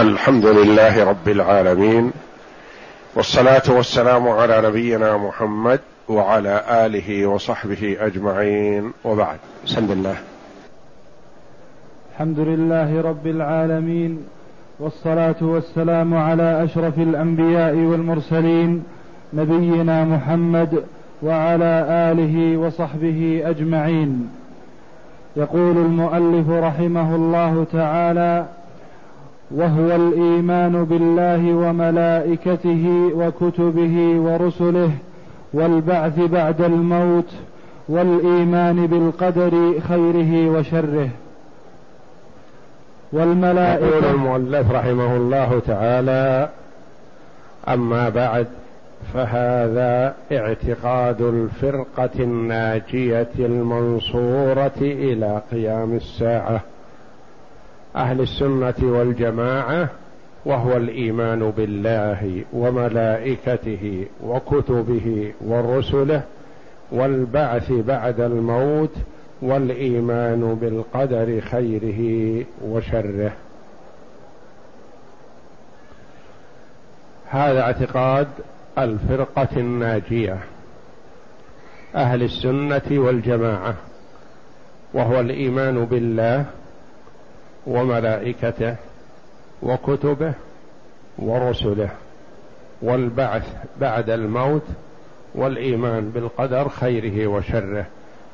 الحمد 0.00 0.46
لله 0.46 1.04
رب 1.04 1.28
العالمين 1.28 2.12
والصلاة 3.14 3.62
والسلام 3.68 4.28
على 4.28 4.62
نبينا 4.68 5.16
محمد 5.16 5.80
وعلى 6.08 6.64
آله 6.70 7.26
وصحبه 7.26 7.96
أجمعين 8.00 8.92
وبعد. 9.04 9.38
بسم 9.64 9.92
الله. 9.92 10.14
الحمد 12.12 12.38
لله 12.38 13.00
رب 13.00 13.26
العالمين 13.26 14.24
والصلاة 14.78 15.36
والسلام 15.40 16.14
على 16.14 16.64
أشرف 16.64 16.98
الأنبياء 16.98 17.74
والمرسلين 17.74 18.84
نبينا 19.32 20.04
محمد 20.04 20.84
وعلى 21.22 21.86
آله 22.12 22.56
وصحبه 22.56 23.42
أجمعين. 23.44 24.30
يقول 25.36 25.76
المؤلف 25.76 26.50
رحمه 26.50 27.14
الله 27.14 27.66
تعالى 27.72 28.46
وهو 29.50 29.96
الإيمان 29.96 30.84
بالله 30.84 31.54
وملائكته 31.54 33.10
وكتبه 33.14 34.20
ورسله 34.20 34.90
والبعث 35.52 36.18
بعد 36.20 36.60
الموت 36.60 37.32
والإيمان 37.88 38.86
بالقدر 38.86 39.80
خيره 39.88 40.50
وشره. 40.50 41.08
والملائكة 43.12 43.86
يقول 43.86 44.04
المؤلف 44.04 44.70
رحمه 44.72 45.16
الله 45.16 45.62
تعالى 45.66 46.48
أما 47.68 48.08
بعد 48.08 48.46
فهذا 49.14 50.14
اعتقاد 50.32 51.20
الفرقة 51.20 52.10
الناجية 52.20 53.28
المنصورة 53.38 54.80
إلى 54.80 55.42
قيام 55.52 55.96
الساعة. 55.96 56.60
أهل 57.96 58.20
السنة 58.20 58.74
والجماعة 58.82 59.88
وهو 60.44 60.76
الإيمان 60.76 61.50
بالله 61.50 62.44
وملائكته 62.52 64.06
وكتبه 64.24 65.32
ورسله 65.40 66.22
والبعث 66.92 67.72
بعد 67.72 68.20
الموت 68.20 68.94
والإيمان 69.42 70.54
بالقدر 70.60 71.40
خيره 71.40 72.44
وشره. 72.64 73.32
هذا 77.28 77.60
اعتقاد 77.60 78.28
الفرقة 78.78 79.48
الناجية 79.56 80.38
أهل 81.94 82.22
السنة 82.22 82.82
والجماعة 82.90 83.74
وهو 84.94 85.20
الإيمان 85.20 85.84
بالله 85.84 86.46
وملائكته 87.66 88.76
وكتبه 89.62 90.32
ورسله 91.18 91.90
والبعث 92.82 93.42
بعد 93.80 94.10
الموت 94.10 94.66
والإيمان 95.34 96.10
بالقدر 96.10 96.68
خيره 96.68 97.26
وشره. 97.26 97.86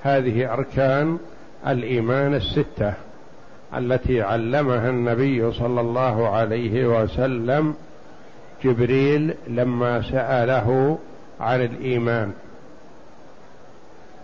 هذه 0.03 0.53
أركان 0.53 1.19
الإيمان 1.67 2.35
الستة 2.35 2.95
التي 3.77 4.23
علمها 4.23 4.91
النبي 4.91 5.53
صلى 5.53 5.81
الله 5.81 6.29
عليه 6.29 7.03
وسلم 7.03 7.75
جبريل 8.65 9.35
لما 9.49 10.03
سأله 10.03 10.99
عن 11.41 11.63
الإيمان. 11.63 12.33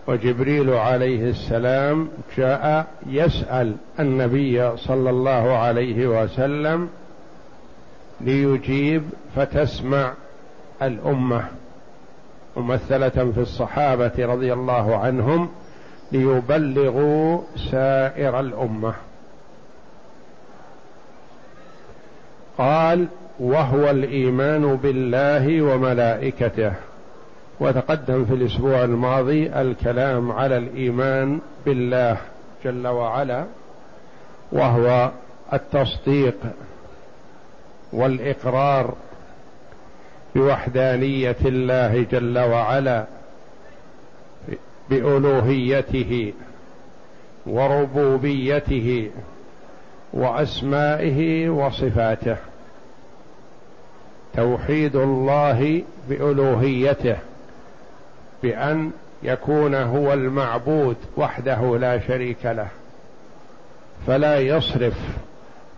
وجبريل 0.07 0.69
عليه 0.69 1.29
السلام 1.29 2.09
جاء 2.37 2.87
يسأل 3.07 3.75
النبي 3.99 4.77
صلى 4.77 5.09
الله 5.09 5.57
عليه 5.57 6.07
وسلم 6.07 6.89
ليجيب 8.21 9.03
فتسمع 9.35 10.13
الأمة 10.81 11.45
ممثلة 12.57 13.09
في 13.09 13.37
الصحابة 13.37 14.11
رضي 14.19 14.53
الله 14.53 14.97
عنهم 14.97 15.49
ليبلغوا 16.11 17.41
سائر 17.71 18.39
الأمة. 18.39 18.93
قال 22.57 23.07
وهو 23.39 23.89
الإيمان 23.89 24.75
بالله 24.75 25.61
وملائكته. 25.61 26.73
وتقدم 27.63 28.25
في 28.25 28.33
الأسبوع 28.33 28.83
الماضي 28.83 29.47
الكلام 29.47 30.31
على 30.31 30.57
الإيمان 30.57 31.39
بالله 31.65 32.17
جل 32.65 32.87
وعلا 32.87 33.45
وهو 34.51 35.11
التصديق 35.53 36.37
والإقرار 37.93 38.93
بوحدانية 40.35 41.35
الله 41.45 42.05
جل 42.11 42.39
وعلا 42.39 43.05
بألوهيته 44.89 46.33
وربوبيته 47.45 49.11
وأسمائه 50.13 51.49
وصفاته. 51.49 52.37
توحيد 54.33 54.95
الله 54.95 55.83
بألوهيته. 56.09 57.17
بأن 58.43 58.91
يكون 59.23 59.75
هو 59.75 60.13
المعبود 60.13 60.95
وحده 61.17 61.77
لا 61.77 61.99
شريك 61.99 62.45
له 62.45 62.67
فلا 64.07 64.39
يصرف 64.39 64.97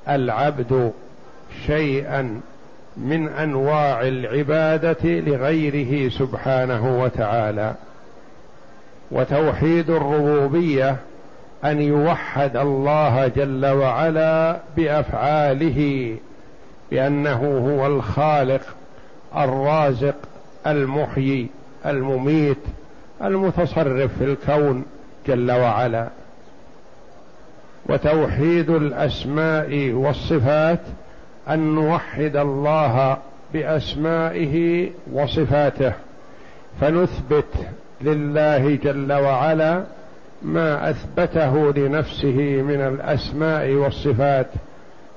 العبد 0.10 0.92
شيئا 1.66 2.42
من 2.98 3.28
أنواع 3.28 4.02
العبادة 4.02 4.98
لغيره 5.04 6.10
سبحانه 6.10 7.02
وتعالى. 7.02 7.74
وتوحيد 9.12 9.90
الربوبية 9.90 10.96
أن 11.66 11.82
يوحد 11.82 12.58
الله 12.58 13.28
جل 13.28 13.66
وعلا 13.66 14.60
بأفعاله 14.78 16.16
بأنه 16.92 17.58
هو 17.68 17.88
الخالق 17.88 18.62
الرازق 19.36 20.16
المحيي. 20.68 21.48
المميت 21.86 22.58
المتصرف 23.24 24.18
في 24.18 24.24
الكون 24.24 24.86
جل 25.28 25.52
وعلا. 25.52 26.08
وتوحيد 27.90 28.70
الأسماء 28.70 29.92
والصفات 29.92 30.80
أن 31.50 31.76
نوحد 31.76 32.36
الله 32.36 33.18
بأسمائه 33.54 34.90
وصفاته 35.14 35.94
فنثبت 36.82 37.54
لله 38.02 38.76
جل 38.76 39.14
وعلا 39.14 39.84
ما 40.42 40.90
أثبته 40.90 41.72
لنفسه 41.72 42.62
من 42.62 42.82
الأسماء 42.82 43.72
والصفات 43.72 44.48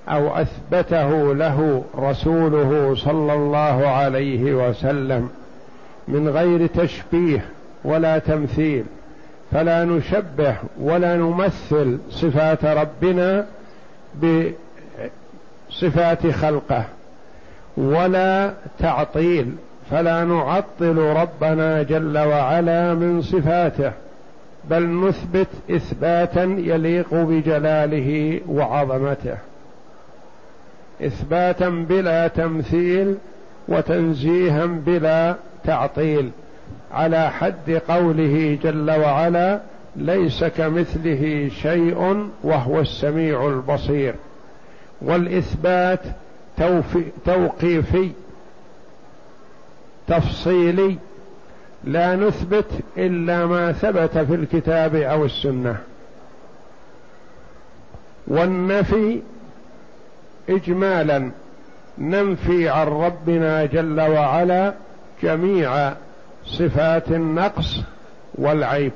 أو 0.09 0.37
أثبته 0.37 1.35
له 1.35 1.85
رسوله 1.99 2.95
صلى 2.95 3.35
الله 3.35 3.89
عليه 3.89 4.69
وسلم. 4.69 5.31
من 6.09 6.29
غير 6.29 6.67
تشبيه 6.67 7.45
ولا 7.85 8.19
تمثيل 8.19 8.85
فلا 9.53 9.85
نشبه 9.85 10.57
ولا 10.81 11.17
نمثل 11.17 11.99
صفات 12.11 12.65
ربنا 12.65 13.47
بصفات 15.71 16.27
خلقه 16.27 16.85
ولا 17.77 18.53
تعطيل 18.79 19.53
فلا 19.91 20.25
نعطل 20.25 20.99
ربنا 20.99 21.83
جل 21.83 22.19
وعلا 22.19 22.95
من 22.95 23.23
صفاته 23.23 23.93
بل 24.71 25.09
نثبت 25.09 25.49
إثباتا 25.71 26.43
يليق 26.43 27.15
بجلاله 27.15 28.41
وعظمته. 28.49 29.37
إثباتا 31.03 31.69
بلا 31.69 32.29
تمثيل 32.29 33.15
وتنزيها 33.69 34.67
بلا 34.67 35.35
تعطيل 35.65 36.31
على 36.93 37.31
حد 37.31 37.71
قوله 37.89 38.59
جل 38.63 38.91
وعلا 38.91 39.61
ليس 39.97 40.45
كمثله 40.45 41.51
شيء 41.63 42.29
وهو 42.43 42.81
السميع 42.81 43.47
البصير. 43.47 44.15
والإثبات 45.03 46.01
توقيفي 47.25 48.11
تفصيلي 50.07 50.97
لا 51.85 52.17
نثبت 52.17 52.67
إلا 52.97 53.47
ما 53.47 53.73
ثبت 53.73 54.19
في 54.19 54.35
الكتاب 54.35 54.95
أو 54.95 55.25
السنة. 55.25 55.77
والنفي 58.27 59.21
اجمالا 60.49 61.31
ننفي 61.99 62.69
عن 62.69 62.87
ربنا 62.87 63.65
جل 63.65 64.01
وعلا 64.01 64.75
جميع 65.23 65.93
صفات 66.45 67.09
النقص 67.09 67.81
والعيب 68.35 68.93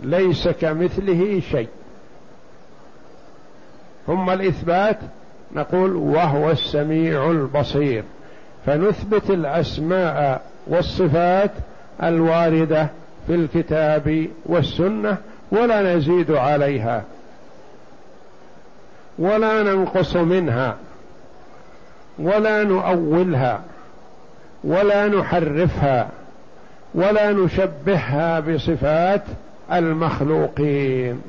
ليس 0.00 0.48
كمثله 0.48 1.40
شيء. 1.50 1.68
ثم 4.06 4.30
الإثبات 4.30 4.98
نقول 5.52 5.96
وهو 5.96 6.50
السميع 6.50 7.30
البصير. 7.30 8.04
فنثبت 8.66 9.30
الأسماء 9.30 10.42
والصفات 10.66 11.50
الواردة 12.02 12.88
في 13.26 13.34
الكتاب 13.34 14.28
والسنة 14.46 15.16
ولا 15.50 15.96
نزيد 15.96 16.30
عليها 16.30 17.04
ولا 19.18 19.62
ننقص 19.62 20.16
منها 20.16 20.76
ولا 22.18 22.64
نؤولها. 22.64 23.60
ولا 24.64 25.08
نحرفها 25.08 26.08
ولا 26.94 27.32
نشبهها 27.32 28.40
بصفات 28.40 29.22
المخلوقين. 29.72 31.22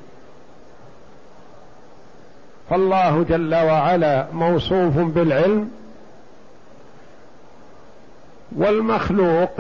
فالله 2.70 3.26
جل 3.30 3.56
وعلا 3.56 4.26
موصوف 4.34 4.98
بالعلم 4.98 5.72
والمخلوق 8.56 9.52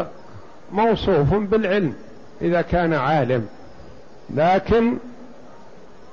موصوف 0.71 1.33
بالعلم 1.33 1.93
إذا 2.41 2.61
كان 2.61 2.93
عالم. 2.93 3.47
لكن 4.29 4.97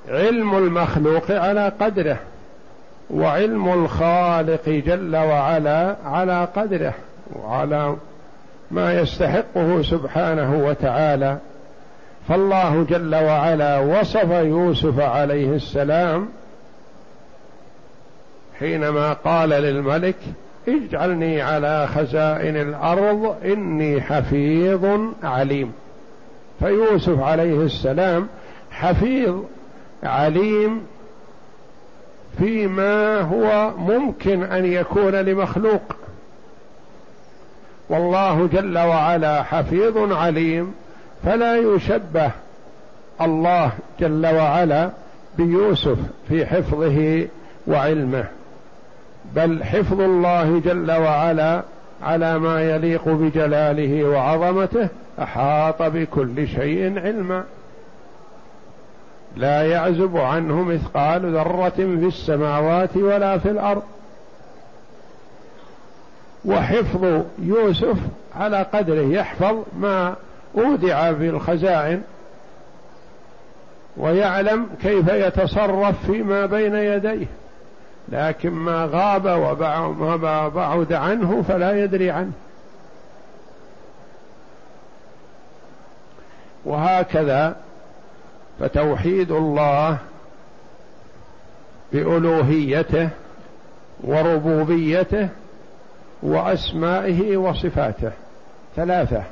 علم 0.09 0.57
المخلوق 0.57 1.31
على 1.31 1.71
قدره 1.79 2.17
وعلم 3.09 3.73
الخالق 3.73 4.69
جل 4.69 5.15
وعلا 5.15 5.95
على 6.05 6.47
قدره. 6.55 6.93
وعلى 7.33 7.95
ما 8.71 8.99
يستحقه 8.99 9.81
سبحانه 9.81 10.65
وتعالى 10.65 11.37
فالله 12.27 12.85
جل 12.89 13.15
وعلا 13.15 13.79
وصف 13.79 14.29
يوسف 14.31 14.99
عليه 14.99 15.55
السلام 15.55 16.29
حينما 18.59 19.13
قال 19.13 19.49
للملك 19.49 20.15
اجعلني 20.67 21.41
على 21.41 21.87
خزائن 21.87 22.57
الأرض 22.57 23.35
إني 23.45 24.01
حفيظ 24.01 24.85
عليم. 25.23 25.71
فيوسف 26.59 27.19
عليه 27.19 27.61
السلام 27.61 28.27
حفيظ 28.71 29.35
عليم 30.03 30.81
فيما 32.37 33.19
هو 33.21 33.71
ممكن 33.77 34.43
أن 34.43 34.65
يكون 34.65 35.15
لمخلوق. 35.15 35.95
والله 37.89 38.47
جل 38.47 38.77
وعلا 38.77 39.43
حفيظ 39.43 40.13
عليم 40.13 40.73
فلا 41.23 41.57
يشبه 41.57 42.31
الله 43.21 43.71
جل 43.99 44.25
وعلا 44.25 44.89
بيوسف 45.37 45.97
في 46.27 46.45
حفظه 46.45 47.27
وعلمه. 47.67 48.25
بل 49.35 49.63
حفظ 49.63 50.01
الله 50.01 50.59
جل 50.59 50.91
وعلا 50.91 51.61
على 52.03 52.39
ما 52.39 52.61
يليق 52.61 53.09
بجلاله 53.09 54.03
وعظمته 54.03 54.87
أحاط 55.21 55.81
بكل 55.81 56.47
شيء 56.47 56.99
علما. 56.99 57.43
لا 59.37 59.61
يعزب 59.61 60.17
عنه 60.17 60.63
مثقال 60.63 61.33
ذرة 61.33 61.69
في 61.69 62.05
السماوات 62.07 62.97
ولا 62.97 63.37
في 63.37 63.49
الأرض. 63.49 63.83
وحفظ 66.45 67.23
يوسف 67.39 67.97
على 68.35 68.65
قدره 68.73 69.01
يحفظ 69.01 69.55
ما 69.79 70.15
أودع 70.57 71.13
في 71.13 71.29
الخزائن 71.29 72.01
ويعلم 73.97 74.67
كيف 74.81 75.07
يتصرف 75.07 76.05
فيما 76.05 76.45
بين 76.45 76.75
يديه. 76.75 77.27
لكن 78.09 78.49
ما 78.49 78.89
غاب 78.91 79.25
وما 79.99 80.47
بعد 80.47 80.93
عنه 80.93 81.41
فلا 81.47 81.83
يدري 81.83 82.11
عنه. 82.11 82.31
وهكذا 86.65 87.55
فتوحيد 88.59 89.31
الله 89.31 89.97
بألوهيته 91.93 93.09
وربوبيته 94.03 95.29
وأسمائه 96.25 97.37
وصفاته. 97.37 98.11
ثلاثة. 98.75 99.23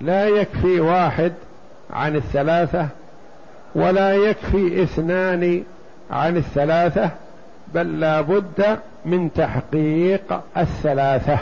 لا 0.00 0.28
يكفي 0.28 0.80
واحد 0.80 1.32
عن 1.90 2.16
الثلاثة 2.16 2.88
ولا 3.74 4.14
يكفي 4.14 4.82
اثنان 4.82 5.64
عن 6.10 6.36
الثلاثة 6.36 7.10
بل 7.74 8.00
لا 8.00 8.20
بد 8.20 8.78
من 9.04 9.32
تحقيق 9.32 10.40
الثلاثة. 10.56 11.38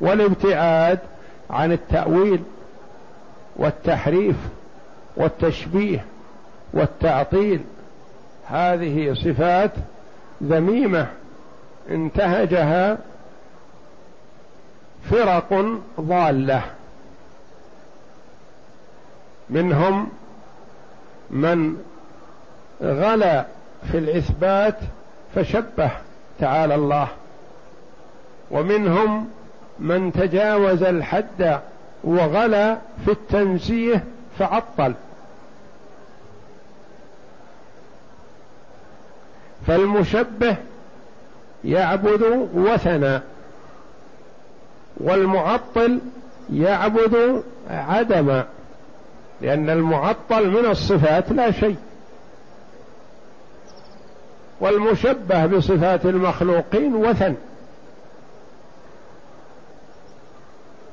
والابتعاد 0.00 0.98
عن 1.50 1.72
التأويل 1.72 2.42
والتحريف 3.56 4.36
والتشبيه 5.16 6.04
والتعطيل 6.72 7.60
هذه 8.46 9.14
صفات 9.14 9.70
ذميمة 10.44 11.06
انتهجها 11.90 12.98
فرق 15.10 15.80
ضالة. 16.00 16.62
منهم 19.50 20.08
من 21.30 21.76
غلا 22.82 23.46
في 23.90 23.98
الإثبات 23.98 24.76
فشبه 25.34 25.90
تعالى 26.38 26.74
الله. 26.74 27.08
ومنهم 28.50 29.28
من 29.78 30.12
تجاوز 30.12 30.82
الحد 30.82 31.60
وغلا 32.04 32.76
في 33.04 33.10
التنزيه 33.10 34.04
فعطل. 34.38 34.94
فالمشبه 39.66 40.56
يعبد 41.64 42.48
وثنا 42.54 43.22
والمعطل 44.96 46.00
يعبد 46.52 47.42
عدما 47.70 48.46
لأن 49.40 49.70
المعطل 49.70 50.50
من 50.50 50.70
الصفات 50.70 51.32
لا 51.32 51.50
شيء. 51.50 51.76
والمشبه 54.60 55.46
بصفات 55.46 56.06
المخلوقين 56.06 56.94
وثن. 56.94 57.34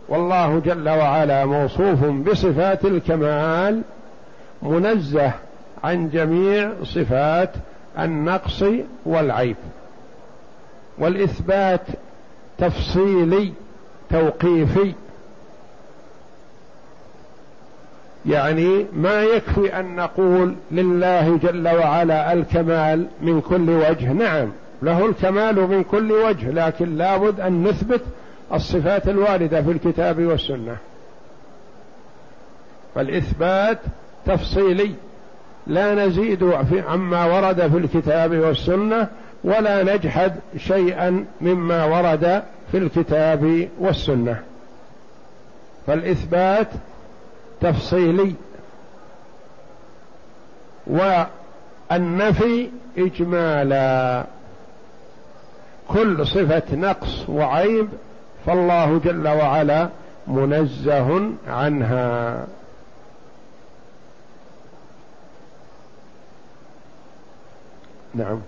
والله 0.10 0.60
جل 0.60 0.90
وعلا 0.90 1.46
موصوف 1.46 2.06
بصفات 2.06 2.86
الكمال 2.86 3.82
منزه 4.62 5.32
عن 5.84 6.10
جميع 6.10 6.72
صفات 6.84 7.50
النقص 8.00 8.64
والعيب. 9.06 9.56
والإثبات 10.98 11.82
تفصيلي 12.58 13.54
توقيفي. 14.10 14.94
يعني 18.26 18.86
ما 18.94 19.24
يكفي 19.24 19.80
أن 19.80 19.96
نقول 19.96 20.56
لله 20.72 21.38
جل 21.38 21.68
وعلا 21.68 22.34
الكمال 22.34 23.08
من 23.22 23.42
كل 23.42 23.70
وجه. 23.70 24.14
نعم 24.14 24.52
له 24.82 25.06
الكمال 25.06 25.56
من 25.56 25.84
كل 25.84 26.12
وجه 26.12 26.52
لكن 26.52 26.96
لابد 26.98 27.40
أن 27.40 27.64
نثبت 27.64 28.02
الصفات 28.54 29.08
الوارده 29.08 29.62
في 29.62 29.72
الكتاب 29.72 30.26
والسنة. 30.26 30.78
فالإثبات 32.96 33.80
تفصيلي. 34.26 34.94
لا 35.68 36.06
نزيد 36.06 36.62
في 36.70 36.82
عما 36.82 37.26
ورد 37.26 37.68
في 37.68 37.78
الكتاب 37.78 38.32
والسنة 38.32 39.08
ولا 39.44 39.96
نجحد 39.96 40.36
شيئا 40.58 41.26
مما 41.42 41.86
ورد 41.86 42.44
في 42.72 42.78
الكتاب 42.78 43.70
والسنة. 43.80 44.40
فالإثبات 45.88 46.68
تفصيلي. 47.62 48.34
والنفي 50.88 52.70
إجمالا. 52.98 54.26
كل 55.88 56.28
صفة 56.28 56.64
نقص 56.76 57.30
وعيب 57.30 57.88
فالله 58.46 59.02
جل 59.06 59.28
وعلا 59.28 59.90
منزه 60.28 61.32
عنها. 61.48 62.46
نعم. 68.16 68.40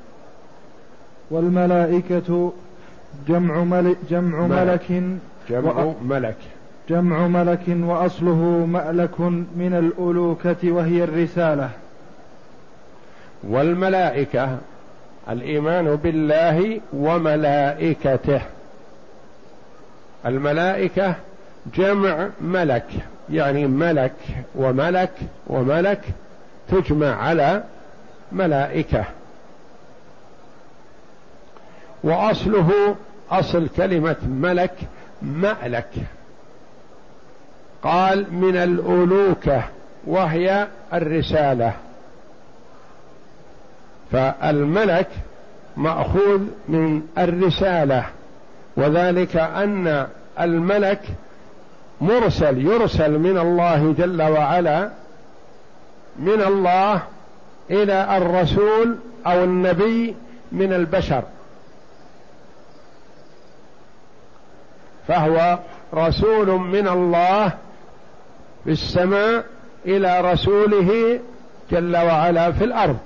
والملائكة 1.32 2.54
جمع 3.28 3.64
ملك 3.64 3.98
جمع 4.10 4.48
ملك, 4.48 4.92
ملك 4.92 5.18
جمع 5.50 5.94
ملك. 6.04 6.36
جمع 6.90 7.28
ملك 7.28 7.62
وأصله 7.68 8.66
مألك 8.70 9.22
من 9.56 9.74
الألوكة 9.74 10.72
وهي 10.72 11.04
الرسالة. 11.04 11.70
والملائكة 13.44 14.58
الإيمان 15.30 15.96
بالله 15.96 16.82
وملائكته. 16.94 18.42
الملائكة 20.26 21.16
جمع 21.76 22.30
ملك 22.42 22.88
يعني 23.30 23.68
ملك 23.68 24.14
وملك 24.56 25.12
وملك 25.48 26.02
تجمع 26.70 27.16
على 27.16 27.64
ملائكة. 28.32 29.06
وأصله 32.04 32.96
أصل 33.32 33.68
كلمة 33.78 34.16
ملك 34.28 34.74
مألك. 35.22 35.90
قال 37.84 38.34
من 38.34 38.56
الألوكة 38.56 39.64
وهي 40.08 40.68
الرسالة. 40.94 41.74
فالملك 44.12 45.08
مأخوذ 45.78 46.42
من 46.68 47.02
الرسالة 47.18 48.06
وذلك 48.78 49.36
أن 49.38 50.08
الملك 50.40 51.02
مرسل 52.02 52.58
يرسل 52.66 53.20
من 53.20 53.38
الله 53.38 53.96
جل 53.98 54.22
وعلا 54.22 54.90
من 56.20 56.42
الله 56.42 57.02
إلى 57.72 58.18
الرسول 58.18 58.96
أو 59.28 59.44
النبي 59.44 60.16
من 60.52 60.74
البشر. 60.74 61.24
فهو 65.08 65.60
رسول 65.94 66.48
من 66.48 66.88
الله 66.88 67.54
في 68.64 68.72
السماء 68.72 69.46
إلى 69.86 70.22
رسوله 70.32 71.20
جل 71.72 71.98
وعلا 71.98 72.52
في 72.52 72.64
الأرض. 72.64 72.98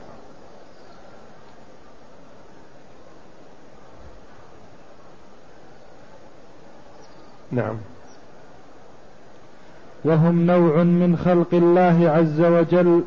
نعم. 7.51 7.77
وهم 10.05 10.45
نوع 10.45 10.83
من 10.83 11.17
خلق 11.17 11.53
الله 11.53 12.09
عز 12.09 12.41
وجل 12.41 13.03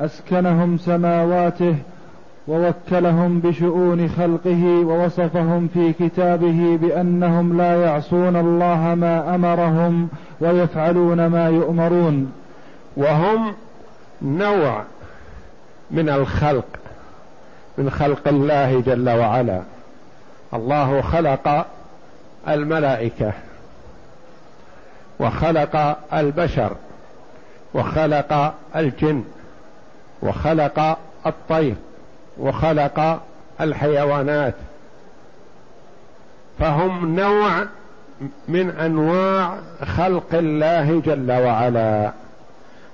أسكنهم 0.00 0.78
سماواته 0.78 1.76
ووكلهم 2.48 3.40
بشؤون 3.40 4.08
خلقه 4.08 4.64
ووصفهم 4.64 5.68
في 5.74 5.92
كتابه 5.92 6.78
بأنهم 6.82 7.56
لا 7.56 7.82
يعصون 7.82 8.36
الله 8.36 8.94
ما 8.94 9.34
أمرهم 9.34 10.08
ويفعلون 10.40 11.26
ما 11.26 11.48
يؤمرون. 11.48 12.32
وهم 12.96 13.54
نوع 14.22 14.82
من 15.90 16.08
الخلق 16.08 16.66
من 17.78 17.90
خلق 17.90 18.28
الله 18.28 18.80
جل 18.80 19.10
وعلا. 19.10 19.62
الله 20.54 21.00
خلق 21.00 21.66
الملائكة 22.48 23.32
وخلق 25.20 25.96
البشر 26.12 26.72
وخلق 27.74 28.54
الجن 28.76 29.24
وخلق 30.22 30.98
الطير. 31.26 31.74
وخلق 32.38 33.20
الحيوانات. 33.60 34.54
فهم 36.58 37.20
نوع 37.20 37.66
من 38.48 38.70
أنواع 38.70 39.58
خلق 39.96 40.34
الله 40.34 41.00
جل 41.00 41.32
وعلا. 41.32 42.12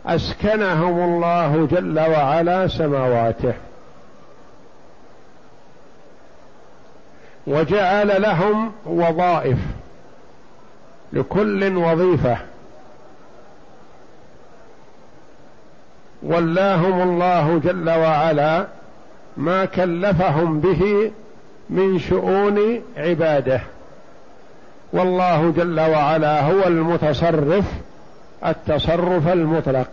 أسكنهم 0.06 1.00
الله 1.00 1.68
جل 1.70 2.00
وعلا 2.00 2.68
سماواته. 2.68 3.54
وجعل 7.47 8.23
لهم 8.23 8.73
وظائف 8.87 9.59
لكل 11.12 11.76
وظيفة. 11.76 12.37
ولاهم 16.23 17.02
الله 17.02 17.61
جل 17.64 17.90
وعلا 17.90 18.66
ما 19.37 19.64
كلفهم 19.64 20.60
به 20.60 21.12
من 21.70 21.99
شؤون 21.99 22.82
عباده. 22.96 23.60
والله 24.92 25.50
جل 25.50 25.80
وعلا 25.80 26.40
هو 26.40 26.66
المتصرف 26.66 27.64
التصرف 28.46 29.28
المطلق. 29.28 29.88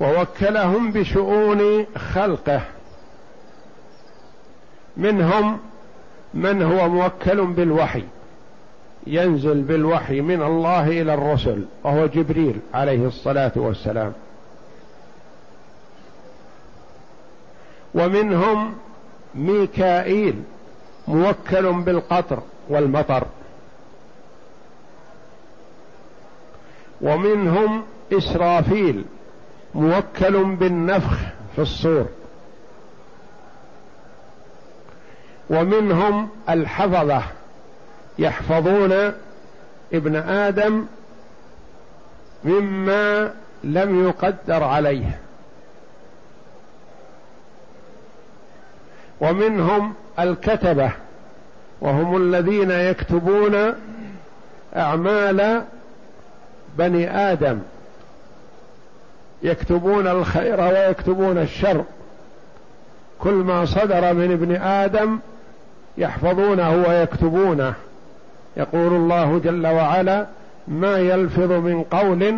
ووكلهم 0.00 0.92
بشؤون 0.92 1.86
خلقه. 1.96 2.60
منهم 4.96 5.58
من 6.34 6.62
هو 6.62 6.88
موكل 6.88 7.46
بالوحي 7.46 8.04
ينزل 9.06 9.62
بالوحي 9.62 10.20
من 10.20 10.42
الله 10.42 10.88
إلى 11.02 11.14
الرسل 11.14 11.64
وهو 11.84 12.06
جبريل 12.06 12.60
عليه 12.74 13.06
الصلاة 13.06 13.52
والسلام. 13.56 14.12
ومنهم 17.96 18.74
ميكائيل 19.34 20.42
موكل 21.08 21.72
بالقطر 21.72 22.42
والمطر. 22.68 23.26
ومنهم 27.00 27.82
إسرافيل 28.12 29.04
موكل 29.74 30.44
بالنفخ 30.44 31.18
في 31.56 31.62
الصور. 31.62 32.06
ومنهم 35.50 36.28
الحفظة 36.48 37.22
يحفظون 38.18 39.12
ابن 39.92 40.16
آدم 40.16 40.86
مما 42.44 43.34
لم 43.64 44.06
يقدر 44.08 44.64
عليه. 44.64 45.18
ومنهم 49.20 49.94
الكتبة 50.18 50.90
وهم 51.80 52.16
الذين 52.16 52.70
يكتبون 52.70 53.74
أعمال 54.76 55.62
بني 56.78 57.10
آدم. 57.32 57.58
يكتبون 59.42 60.06
الخير 60.06 60.60
ويكتبون 60.60 61.38
الشر. 61.38 61.84
كل 63.18 63.34
ما 63.34 63.64
صدر 63.64 64.14
من 64.14 64.32
ابن 64.32 64.56
آدم 64.56 65.18
يحفظونه 65.98 66.84
ويكتبونه. 66.88 67.74
يقول 68.56 68.92
الله 68.92 69.38
جل 69.38 69.66
وعلا 69.66 70.26
ما 70.68 70.98
يلفظ 70.98 71.52
من 71.52 71.82
قول 71.82 72.36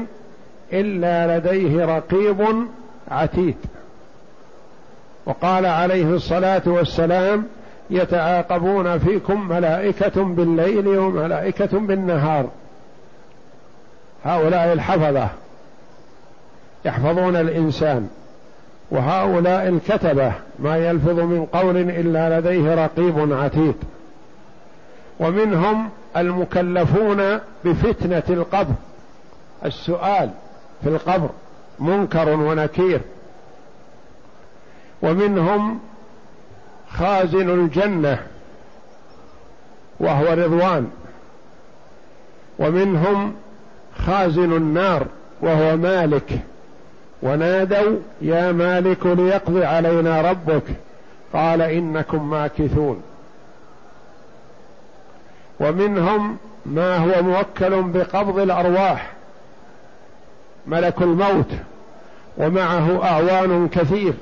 إلا 0.73 1.38
لديه 1.38 1.85
رقيب 1.85 2.66
عتيد. 3.11 3.56
وقال 5.28 5.66
عليه 5.66 6.14
الصلاة 6.14 6.62
والسلام 6.66 7.47
يتعاقبون 7.90 8.99
فيكم 8.99 9.49
ملائكة 9.49 10.25
بالليل 10.25 10.88
وملائكة 10.88 11.78
بالنهار. 11.78 12.49
هؤلاء 14.25 14.73
الحفظة 14.73 15.28
يحفظون 16.85 17.37
الإنسان 17.37 18.08
وهؤلاء 18.90 19.68
الكتبة 19.68 20.32
ما 20.58 20.76
يلفظ 20.76 21.20
من 21.20 21.47
قول 21.47 21.76
إلا 21.76 22.40
لديه 22.40 22.75
رقيب 22.85 23.32
عتيد. 23.32 23.75
ومنهم 25.20 25.88
المكلفون 26.16 27.38
بفتنة 27.64 28.23
القبر. 28.30 28.75
السؤال 29.64 30.30
في 30.82 30.88
القبر 30.88 31.28
منكر 31.78 32.28
ونكير. 32.28 33.00
ومنهم 35.02 35.81
خازن 36.90 37.50
الجنة 37.50 38.19
وهو 40.00 40.33
رضوان. 40.33 40.90
ومنهم 42.59 43.35
خازن 44.07 44.52
النار 44.52 45.07
وهو 45.40 45.76
مالك. 45.76 46.40
ونادوا 47.23 47.97
يا 48.21 48.52
مالك 48.52 49.07
ليقضي 49.07 49.64
علينا 49.64 50.31
ربك. 50.31 50.62
قال 51.33 51.62
إنكم 51.62 52.31
ماكثون. 52.31 53.02
ومنهم 55.61 56.37
ما 56.67 56.97
هو 56.97 57.23
موكل 57.23 57.83
بقبض 57.83 58.38
الأرواح 58.38 59.12
ملك 60.67 61.02
الموت. 61.02 61.52
ومعه 62.38 63.05
أعوان 63.05 63.69
كثير. 63.69 64.14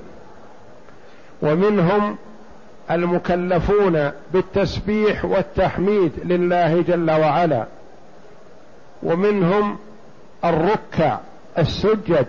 ومنهم 1.42 2.16
المكلفون 2.90 4.10
بالتسبيح 4.32 5.24
والتحميد 5.24 6.12
لله 6.24 6.82
جل 6.82 7.10
وعلا. 7.10 7.66
ومنهم 9.02 9.78
الركع 10.44 11.18
السجد. 11.58 12.26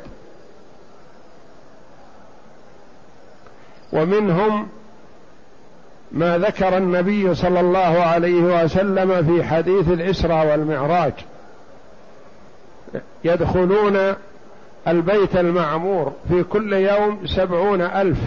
ومنهم 3.93 4.67
ما 6.11 6.37
ذكر 6.37 6.77
النبي 6.77 7.35
صلى 7.35 7.59
الله 7.59 7.79
عليه 7.79 8.63
وسلم 8.63 9.25
في 9.25 9.43
حديث 9.43 9.87
الإسراء 9.87 10.47
والمعراج. 10.47 11.13
يدخلون 13.23 14.13
البيت 14.87 15.35
المعمور 15.35 16.13
في 16.29 16.43
كل 16.43 16.73
يوم 16.73 17.19
سبعون 17.25 17.81
ألف. 17.81 18.19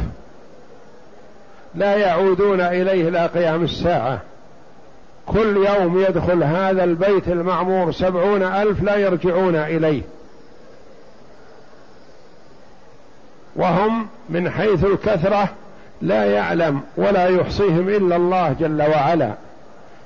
لا 1.75 1.97
يعودون 1.97 2.61
إليه 2.61 3.09
إلى 3.09 3.27
قيام 3.27 3.65
الساعة. 3.65 4.21
كل 5.27 5.67
يوم 5.67 6.01
يدخل 6.01 6.43
هذا 6.43 6.85
البيت 6.85 7.29
المعمور 7.29 7.93
سبعون 7.93 8.43
ألف 8.43 8.83
لا 8.83 8.97
يرجعون 8.97 9.57
إليه. 9.57 10.03
وهم 13.57 14.07
من 14.29 14.51
حيث 14.51 14.85
الكثرة 14.85 15.49
لا 16.03 16.25
يعلم 16.25 16.81
ولا 16.97 17.27
يحصيهم 17.27 17.89
إلا 17.89 18.17
الله 18.17 18.53
جل 18.61 18.83
وعلا. 18.83 19.33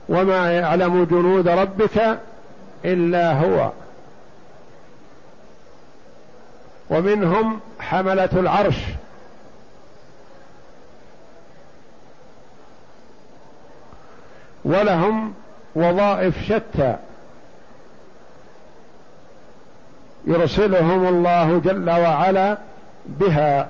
وما 0.09 0.53
يعلم 0.53 1.05
جنود 1.05 1.49
ربك 1.49 2.19
إلا 2.85 3.33
هو. 3.33 3.71
ومنهم 6.91 7.61
حملة 7.81 8.29
العرش. 8.33 8.77
ولهم 14.65 15.35
وظائف 15.75 16.43
شتى. 16.45 16.97
يرسلهم 20.27 21.09
الله 21.09 21.59
جل 21.65 21.91
وعلا 21.91 22.59
بها. 23.07 23.69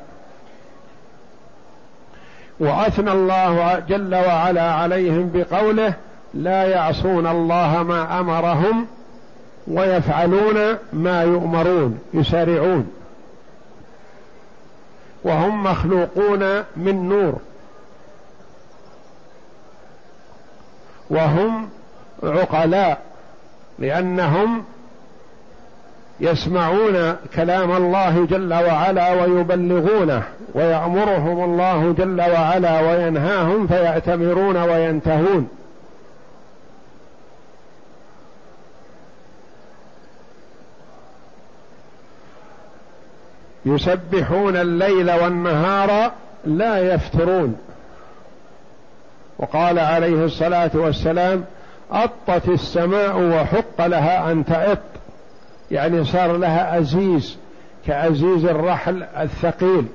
وأثنى 2.60 3.12
الله 3.12 3.82
جل 3.88 4.14
وعلا 4.14 4.72
عليهم 4.72 5.30
بقوله 5.34 5.94
لا 6.34 6.64
يعصون 6.64 7.26
الله 7.26 7.82
ما 7.82 8.20
أمرهم 8.20 8.86
ويفعلون 9.68 10.76
ما 10.92 11.22
يؤمرون 11.22 11.98
يسارعون. 12.14 12.90
وهم 15.24 15.62
مخلوقون 15.62 16.64
من 16.76 17.08
نور. 17.08 17.38
وهم 21.10 21.68
عقلاء 22.22 22.98
لأنهم 23.78 24.64
يسمعون 26.20 27.16
كلام 27.34 27.76
الله 27.76 28.26
جل 28.26 28.54
وعلا 28.54 29.22
ويبلغونه 29.22 30.22
ويأمرهم 30.54 31.44
الله 31.44 31.94
جل 31.98 32.20
وعلا 32.20 32.80
وينهاهم 32.80 33.66
فيأتمرون 33.66 34.56
وينتهون. 34.56 35.48
يسبحون 43.66 44.56
الليل 44.56 45.10
والنهار 45.10 46.12
لا 46.44 46.94
يفترون. 46.94 47.56
وقال 49.38 49.78
عليه 49.78 50.24
الصلاة 50.24 50.70
والسلام 50.74 51.44
أطت 51.90 52.48
السماء 52.48 53.20
وحق 53.20 53.86
لها 53.86 54.32
أن 54.32 54.44
تأط. 54.44 54.78
يعني 55.70 56.04
صار 56.04 56.36
لها 56.36 56.78
أزيز 56.78 57.36
كأزيز 57.86 58.44
الرحل 58.44 59.02
الثقيل 59.02 59.86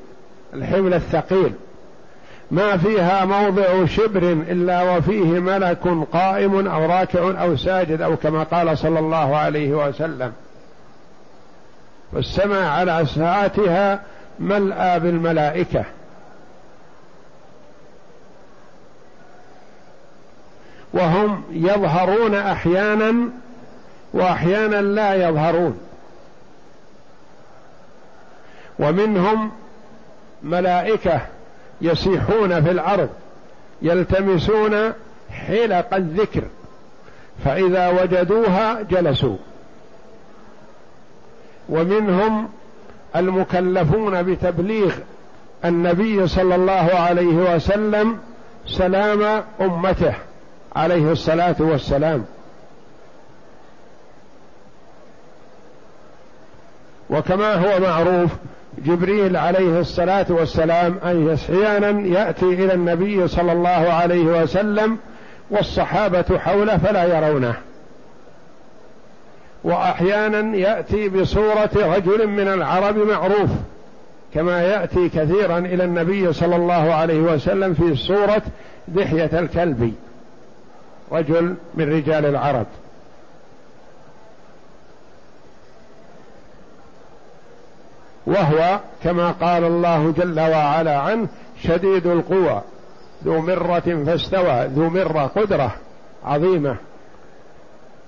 الحمل 0.54 0.94
الثقيل. 0.94 1.54
ما 2.52 2.78
فيها 2.78 3.26
موضع 3.26 3.86
شبر 3.86 4.24
إلا 4.24 4.98
وفيه 4.98 5.40
ملك 5.40 6.08
قائم 6.14 6.68
أو 6.68 6.86
راكع 6.86 7.44
أو 7.44 7.56
ساجد 7.56 8.02
أو 8.02 8.16
كما 8.16 8.44
قال 8.44 8.78
صلى 8.78 9.00
الله 9.00 9.38
عليه 9.38 9.88
وسلم. 9.88 10.32
والسماء 12.14 12.68
على 12.68 13.06
ساعتها 13.06 14.00
ملأى 14.40 15.00
بالملائكة. 15.00 15.86
وهم 20.94 21.44
يظهرون 21.52 22.36
أحيانا 22.36 23.30
وأحيانا 24.14 24.82
لا 24.82 25.30
يظهرون. 25.30 25.80
ومنهم 28.80 29.52
ملائكة 30.44 31.22
يسيحون 31.82 32.64
في 32.64 32.72
الأرض 32.72 33.10
يلتمسون 33.82 34.94
حلق 35.32 35.94
الذكر 35.94 36.44
فإذا 37.46 37.88
وجدوها 37.88 38.82
جلسوا. 38.82 39.38
ومنهم 41.70 42.50
المكلفون 43.16 44.24
بتبليغ 44.24 44.94
النبي 45.66 46.28
صلى 46.28 46.56
الله 46.56 46.90
عليه 46.94 47.56
وسلم 47.56 48.20
سلام 48.68 49.44
أمته. 49.62 50.14
عليه 50.76 51.12
الصلاة 51.12 51.56
والسلام. 51.60 52.26
وكما 57.10 57.54
هو 57.54 57.80
معروف 57.80 58.32
جبريل 58.86 59.38
عليه 59.38 59.80
الصلاة 59.80 60.26
والسلام 60.30 61.00
اي 61.06 61.34
أحيانا 61.36 62.08
يأتي 62.08 62.46
إلى 62.46 62.74
النبي 62.74 63.28
صلى 63.28 63.52
الله 63.52 63.70
عليه 63.70 64.24
وسلم 64.42 64.98
والصحابة 65.50 66.40
حوله 66.40 66.78
فلا 66.78 67.04
يرونه. 67.04 67.54
وأحيانا 69.64 70.58
يأتي 70.58 71.10
بصورة 71.10 71.70
رجل 71.76 72.28
من 72.28 72.48
العرب 72.48 72.98
معروف 72.98 73.50
كما 74.34 74.62
يأتي 74.62 75.10
كثيرا 75.10 75.58
إلى 75.58 75.84
النبي 75.84 76.34
صلى 76.34 76.56
الله 76.56 76.94
عليه 76.94 77.20
وسلم 77.20 77.74
في 77.74 77.96
صورة 77.96 78.42
دحية 78.88 79.40
الكلب. 79.40 79.94
رجل 81.12 81.56
من 81.74 81.94
رجال 81.94 82.26
العرب. 82.26 82.66
وهو 88.26 88.80
كما 89.04 89.32
قال 89.32 89.64
الله 89.64 90.14
جل 90.18 90.40
وعلا 90.40 90.98
عنه 90.98 91.28
شديد 91.64 92.08
القوى 92.08 92.62
ذو 93.26 93.42
مرة 93.42 94.04
فاستوى 94.06 94.66
ذو 94.66 94.90
مرة 94.90 95.32
قدرة 95.36 95.72
عظيمة. 96.26 96.76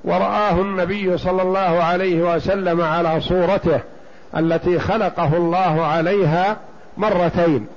ورآه 0.04 0.62
النبي 0.62 1.18
صلى 1.18 1.42
الله 1.42 1.84
عليه 1.84 2.36
وسلم 2.36 2.82
على 2.82 3.22
صورته 3.22 3.80
التي 4.38 4.80
خلقه 4.80 5.38
الله 5.38 5.86
عليها 5.86 6.58
مرتين. 6.98 7.68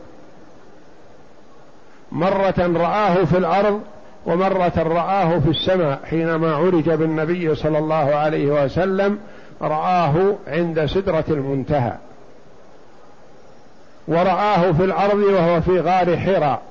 مرة 2.13 2.55
رآه 2.59 3.25
في 3.25 3.39
الأرض 3.39 3.81
ومرة 4.27 4.73
رآه 4.77 5.39
في 5.39 5.51
السماء 5.51 6.01
حينما 6.05 6.55
عرج 6.55 6.91
بالنبي 6.91 7.55
صلى 7.55 7.79
الله 7.79 8.15
عليه 8.15 8.65
وسلم 8.65 9.19
رآه 9.63 10.35
عند 10.47 10.87
سدرة 10.87 11.25
المنتهى. 11.29 11.93
ورآه 14.09 14.73
في 14.73 14.85
الأرض 14.85 15.19
وهو 15.19 15.61
في 15.61 15.81
غار 15.81 16.17
حراء. 16.17 16.63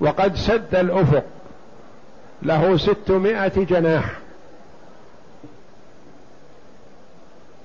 وقد 0.00 0.36
سد 0.36 0.74
الأفق. 0.74 1.24
له 2.42 2.76
ستمائة 2.76 3.64
جناح. 3.64 4.18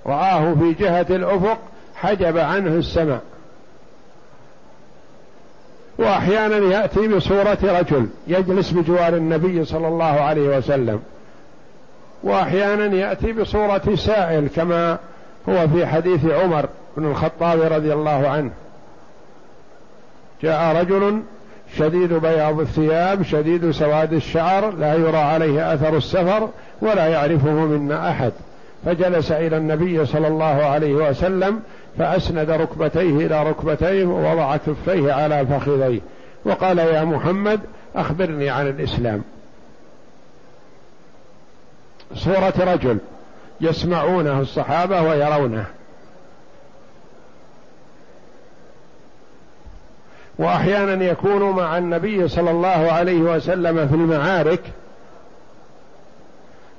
رآه 0.06 0.54
في 0.54 0.74
جهة 0.74 1.06
الأفق 1.10 1.58
حجب 1.96 2.38
عنه 2.38 2.76
السماء. 2.76 3.22
وأحيانا 6.00 6.58
يأتي 6.58 7.08
بصورة 7.08 7.58
رجل 7.64 8.08
يجلس 8.28 8.72
بجوار 8.72 9.16
النبي 9.16 9.66
صلى 9.66 9.88
الله 9.88 10.06
عليه 10.06 10.58
وسلم. 10.58 11.00
وأحيانا 12.24 12.96
يأتي 12.96 13.34
بصورة 13.34 13.96
سائل 13.96 14.48
كما 14.56 14.98
هو 15.50 15.68
في 15.68 15.86
حديث 15.86 16.26
عمر 16.26 16.66
بن 16.98 17.06
الخطاب 17.12 17.62
رضي 17.74 17.94
الله 17.94 18.28
عنه. 18.28 18.52
جاء 20.44 20.76
رجل 20.76 21.22
شديد 21.78 22.14
بياض 22.14 22.60
الثياب 22.60 23.24
شديد 23.24 23.72
سواد 23.72 24.14
الشعر 24.14 24.72
لا 24.72 24.94
يرى 24.94 25.18
عليه 25.18 25.74
أثر 25.74 25.98
السفر 25.98 26.50
ولا 26.82 27.08
يعرفه 27.08 27.52
منا 27.52 28.10
أحد. 28.10 28.32
فجلس 28.86 29.32
إلى 29.32 29.58
النبي 29.58 30.06
صلى 30.06 30.28
الله 30.28 30.46
عليه 30.46 30.94
وسلم 30.94 31.60
فأسند 31.98 32.50
ركبتيه 32.50 33.26
إلى 33.26 33.44
ركبتيه 33.50 34.06
ووضع 34.06 34.58
كفيه 34.58 35.14
على 35.14 35.46
فخذيه. 35.46 36.00
وقال 36.46 36.78
يا 36.78 37.04
محمد 37.04 37.60
أخبرني 37.96 38.50
عن 38.50 38.68
الإسلام. 38.68 39.24
صورة 42.16 42.54
رجل 42.60 42.98
يسمعونه 43.62 44.40
الصحابة 44.40 45.02
ويرونه. 45.02 45.66
وأحيانا 50.40 51.06
يكون 51.06 51.52
مع 51.52 51.78
النبي 51.78 52.28
صلى 52.28 52.52
الله 52.52 52.92
عليه 52.92 53.20
وسلم 53.20 53.88
في 53.88 53.96
المعارك 53.96 54.62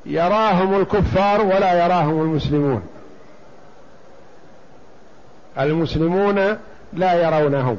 يراهم 0.07 0.81
الكفار 0.81 1.43
ولا 1.43 1.85
يراهم 1.85 2.23
المسلمون. 2.23 2.83
المسلمون 5.61 6.57
لا 6.93 7.15
يرونهم 7.15 7.79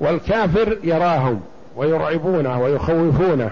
والكافر 0.00 0.78
يراهم 0.82 1.40
ويرعبونه 1.76 2.62
ويخوفونه. 2.62 3.50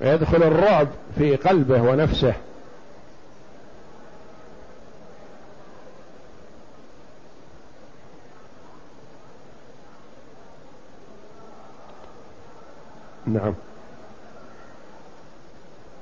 ويدخل 0.00 0.42
الرعب 0.42 0.88
في 1.18 1.36
قلبه 1.36 1.82
ونفسه. 1.82 2.34
نعم. 13.26 13.54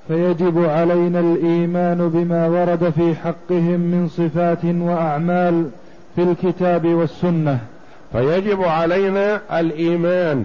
فيجب 0.08 0.64
علينا 0.64 1.20
الإيمان 1.20 2.08
بما 2.08 2.46
ورد 2.48 2.90
في 2.90 3.14
حقهم 3.14 3.80
من 3.80 4.08
صفات 4.08 4.64
وأعمال 4.64 5.70
في 6.16 6.22
الكتاب 6.22 6.86
والسنة. 6.86 7.58
فيجب 8.12 8.62
علينا 8.62 9.40
الإيمان 9.60 10.44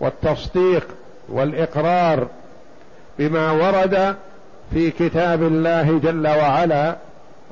والتصديق 0.00 0.86
والإقرار 1.28 2.26
بما 3.18 3.50
ورد 3.50 4.16
في 4.72 4.90
كتاب 4.90 5.42
الله 5.42 5.98
جل 5.98 6.28
وعلا 6.28 6.96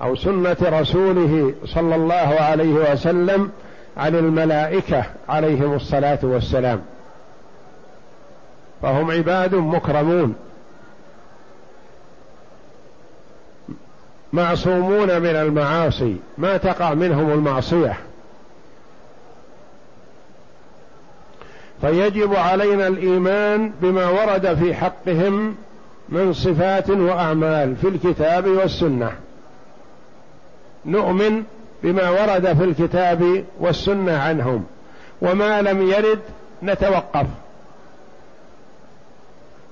أو 0.02 0.16
سنة 0.16 0.56
رسوله 0.62 1.54
صلى 1.64 1.94
الله 1.94 2.36
عليه 2.40 2.92
وسلم 2.92 3.50
عن 3.96 4.14
الملائكة 4.14 5.04
عليهم 5.28 5.74
الصلاة 5.74 6.18
والسلام. 6.22 6.80
فهم 8.82 9.10
عباد 9.10 9.54
مكرمون. 9.54 10.34
معصومون 14.32 15.20
من 15.20 15.36
المعاصي 15.36 16.16
ما 16.38 16.56
تقع 16.56 16.94
منهم 16.94 17.30
المعصية. 17.30 17.96
فيجب 21.80 22.34
علينا 22.34 22.86
الإيمان 22.86 23.72
بما 23.82 24.08
ورد 24.08 24.54
في 24.54 24.74
حقهم 24.74 25.56
من 26.08 26.32
صفات 26.32 26.90
وأعمال 26.90 27.76
في 27.76 27.88
الكتاب 27.88 28.46
والسنة. 28.46 29.12
نؤمن 30.86 31.42
بما 31.82 32.10
ورد 32.10 32.52
في 32.52 32.64
الكتاب 32.64 33.44
والسنة 33.60 34.18
عنهم 34.18 34.64
وما 35.22 35.62
لم 35.62 35.88
يرد 35.88 36.20
نتوقف. 36.62 37.26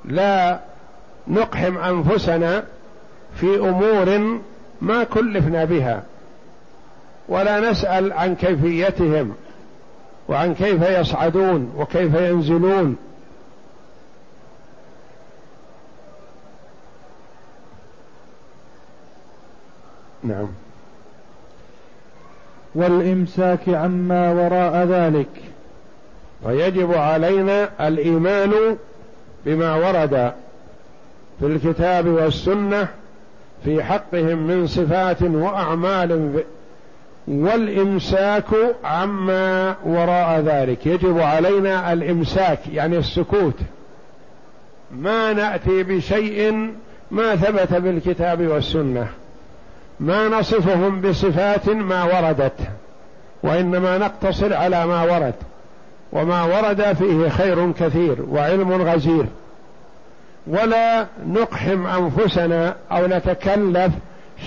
لا 0.05 0.61
نقحم 1.29 1.79
أنفسنا 1.79 2.65
في 3.37 3.59
أمور 3.59 4.39
ما 4.81 5.05
كلفنا 5.05 5.65
بها 5.65 6.03
ولا 7.29 7.71
نسأل 7.71 8.13
عن 8.13 8.35
كيفيتهم 8.35 9.35
وعن 10.29 10.55
كيف 10.55 10.83
يصعدون 10.83 11.73
وكيف 11.77 12.15
ينزلون. 12.15 12.97
نعم. 20.25 20.49
والإمساك 22.75 23.69
عما 23.69 24.33
وراء 24.33 24.87
ذلك. 24.87 25.29
ويجب 26.43 26.95
علينا 26.95 27.89
الإيمان 27.89 28.77
بما 29.47 29.75
ورد 29.75 30.33
في 31.41 31.47
الكتاب 31.47 32.07
والسنة 32.07 32.89
في 33.65 33.83
حقهم 33.83 34.47
من 34.47 34.67
صفات 34.67 35.23
وأعمال 35.23 36.43
والإمساك 37.29 38.45
عما 38.85 39.77
وراء 39.85 40.41
ذلك. 40.41 40.87
يجب 40.87 41.19
علينا 41.19 41.93
الإمساك 41.93 42.59
يعني 42.73 42.99
السكوت. 42.99 43.59
ما 44.91 45.33
نأتي 45.33 45.83
بشيء 45.83 46.71
ما 47.11 47.37
ثبت 47.37 47.73
بالكتاب 47.73 48.47
والسنة. 48.47 49.09
ما 50.01 50.29
نصفهم 50.29 51.01
بصفات 51.01 51.69
ما 51.69 52.05
وردت 52.05 52.61
وإنما 53.43 53.99
نقتصر 53.99 54.55
على 54.55 54.87
ما 54.87 55.03
ورد. 55.03 55.35
وما 56.13 56.43
ورد 56.43 56.83
فيه 56.93 57.29
خير 57.29 57.73
كثير 57.73 58.17
وعلم 58.31 58.73
غزير. 58.73 59.27
ولا 60.47 61.07
نقحم 61.27 61.87
أنفسنا 61.87 62.77
أو 62.93 63.07
نتكلف 63.07 63.93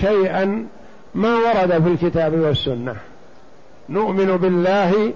شيئا 0.00 0.66
ما 1.14 1.34
ورد 1.34 1.82
في 1.82 1.88
الكتاب 1.88 2.34
والسنة. 2.34 2.96
نؤمن 3.88 4.36
بالله 4.36 5.12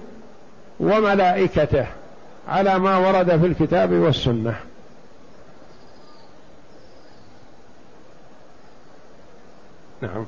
وملائكته 0.79 1.85
على 2.47 2.79
ما 2.79 2.97
ورد 2.97 3.39
في 3.39 3.45
الكتاب 3.45 3.91
والسنة. 3.91 4.55
نعم. 10.01 10.25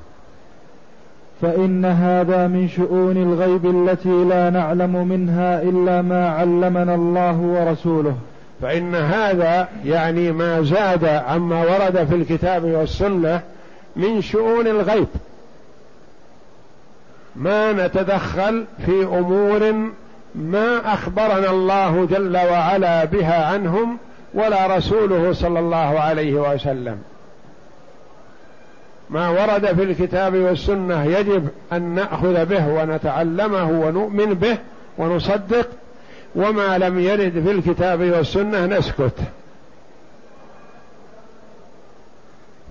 فإن 1.42 1.84
هذا 1.84 2.46
من 2.46 2.68
شؤون 2.68 3.16
الغيب 3.16 3.66
التي 3.66 4.24
لا 4.24 4.50
نعلم 4.50 5.08
منها 5.08 5.62
إلا 5.62 6.02
ما 6.02 6.28
علمنا 6.28 6.94
الله 6.94 7.36
ورسوله. 7.36 8.16
فإن 8.62 8.94
هذا 8.94 9.68
يعني 9.84 10.32
ما 10.32 10.62
زاد 10.62 11.04
عما 11.04 11.60
ورد 11.60 12.06
في 12.10 12.14
الكتاب 12.14 12.64
والسنة 12.64 13.40
من 13.96 14.22
شؤون 14.22 14.66
الغيب. 14.66 15.08
ما 17.36 17.72
نتدخل 17.72 18.64
في 18.86 19.04
أمور 19.04 19.90
ما 20.34 20.94
أخبرنا 20.94 21.50
الله 21.50 22.06
جل 22.10 22.36
وعلا 22.36 23.04
بها 23.04 23.46
عنهم 23.46 23.98
ولا 24.34 24.76
رسوله 24.76 25.32
صلى 25.32 25.58
الله 25.58 26.00
عليه 26.00 26.34
وسلم. 26.34 26.98
ما 29.10 29.28
ورد 29.28 29.66
في 29.66 29.82
الكتاب 29.82 30.34
والسنة 30.34 31.04
يجب 31.04 31.48
أن 31.72 31.82
نأخذ 31.82 32.44
به 32.44 32.68
ونتعلمه 32.68 33.70
ونؤمن 33.70 34.34
به 34.34 34.58
ونصدق 34.98 35.68
وما 36.34 36.78
لم 36.78 36.98
يرد 36.98 37.42
في 37.44 37.50
الكتاب 37.50 38.00
والسنة 38.00 38.66
نسكت. 38.66 39.14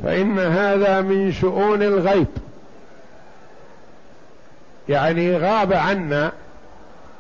فإن 0.04 0.40
هذا 0.40 1.02
من 1.02 1.32
شؤون 1.32 1.84
الغيب. 1.84 2.28
يعني 4.90 5.38
غاب 5.38 5.74
عنا 5.74 6.32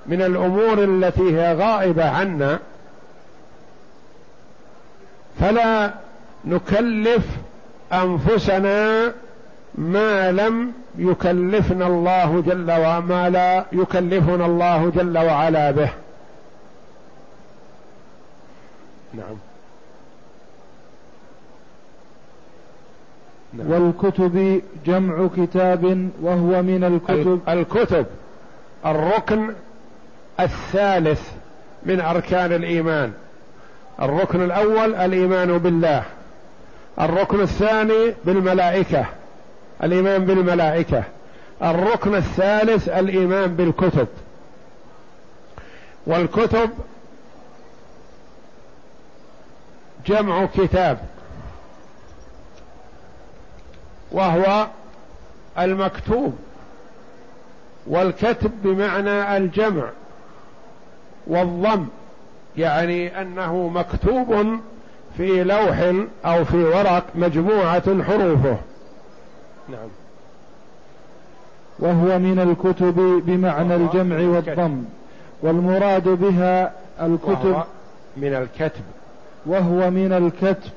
من 0.05 0.21
الأمور 0.21 0.83
التي 0.83 1.37
هي 1.37 1.53
غائبة 1.53 2.09
عنا. 2.09 2.59
فلا 5.39 5.93
نكلف 6.45 7.25
أنفسنا 7.93 9.11
ما 9.75 10.31
لم 10.31 10.71
يكلفنا 10.97 11.87
الله 11.87 12.43
جل 12.47 12.71
وما 12.71 13.29
لا 13.29 13.65
يكلفنا 13.71 14.45
الله 14.45 14.91
جل 14.95 15.17
وعلا 15.17 15.71
به. 15.71 15.89
نعم. 19.13 19.37
نعم. 23.53 23.71
والكتب 23.71 24.61
جمع 24.85 25.27
كتاب 25.37 26.09
وهو 26.21 26.61
من 26.61 26.83
الكتب. 26.83 27.39
الكتب. 27.49 28.05
الركن 28.85 29.53
الثالث 30.39 31.31
من 31.83 32.01
أركان 32.01 32.53
الإيمان. 32.53 33.13
الركن 34.01 34.43
الأول 34.43 34.95
الإيمان 34.95 35.57
بالله. 35.57 36.03
الركن 36.99 37.41
الثاني 37.41 38.13
بالملائكة. 38.25 39.05
الإيمان 39.83 40.25
بالملائكة. 40.25 41.03
الركن 41.63 42.15
الثالث 42.15 42.89
الإيمان 42.89 43.55
بالكتب. 43.55 44.07
والكتب 46.07 46.69
جمع 50.07 50.45
كتاب 50.45 50.97
وهو 54.11 54.67
المكتوب 55.59 56.35
والكتب 57.87 58.51
بمعنى 58.63 59.37
الجمع 59.37 59.89
والضم 61.27 61.85
يعني 62.57 63.21
أنه 63.21 63.67
مكتوب 63.67 64.59
في 65.17 65.43
لوح 65.43 65.93
أو 66.25 66.45
في 66.45 66.63
ورق 66.63 67.03
مجموعة 67.15 68.03
حروفه. 68.03 68.57
نعم. 69.69 69.89
وهو 71.79 72.19
من 72.19 72.39
الكتب 72.39 72.95
بمعنى 73.25 73.75
الجمع 73.75 74.19
والضم 74.19 74.83
والمراد 75.41 76.07
بها 76.07 76.71
الكتب 77.01 77.63
من 78.17 78.33
الكتب. 78.33 78.83
وهو 79.47 79.89
من 79.89 80.13
الكتب 80.13 80.71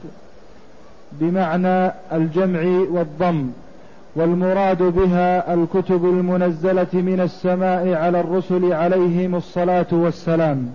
بمعنى 1.12 1.92
الجمع 2.12 2.60
والضم 2.90 3.50
والمراد 4.16 4.82
بها 4.82 5.54
الكتب 5.54 6.04
المنزلة 6.04 6.86
من 6.92 7.20
السماء 7.20 7.94
على 7.94 8.20
الرسل 8.20 8.72
عليهم 8.72 9.34
الصلاة 9.34 9.86
والسلام. 9.92 10.74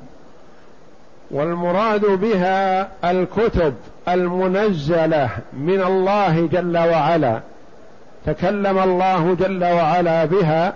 والمراد 1.32 2.06
بها 2.06 2.88
الكتب 3.12 3.74
المنزلة 4.08 5.30
من 5.54 5.82
الله 5.82 6.48
جل 6.48 6.78
وعلا 6.78 7.40
تكلم 8.26 8.80
الله 8.80 9.34
جل 9.34 9.64
وعلا 9.64 10.26
بها 10.26 10.74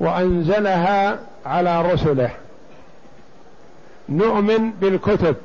وأنزلها 0.00 1.18
على 1.46 1.92
رسله. 1.92 2.30
نؤمن 4.08 4.70
بالكتب. 4.70 5.36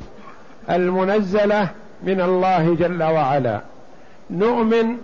المنزلة 0.69 1.67
من 2.03 2.21
الله 2.21 2.75
جل 2.75 3.03
وعلا. 3.03 3.61
نؤمن 4.29 4.97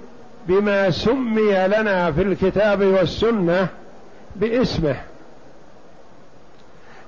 بما 0.48 0.90
سمي 0.90 1.68
لنا 1.68 2.12
في 2.12 2.22
الكتاب 2.22 2.82
والسنة 2.82 3.68
باسمه. 4.36 4.96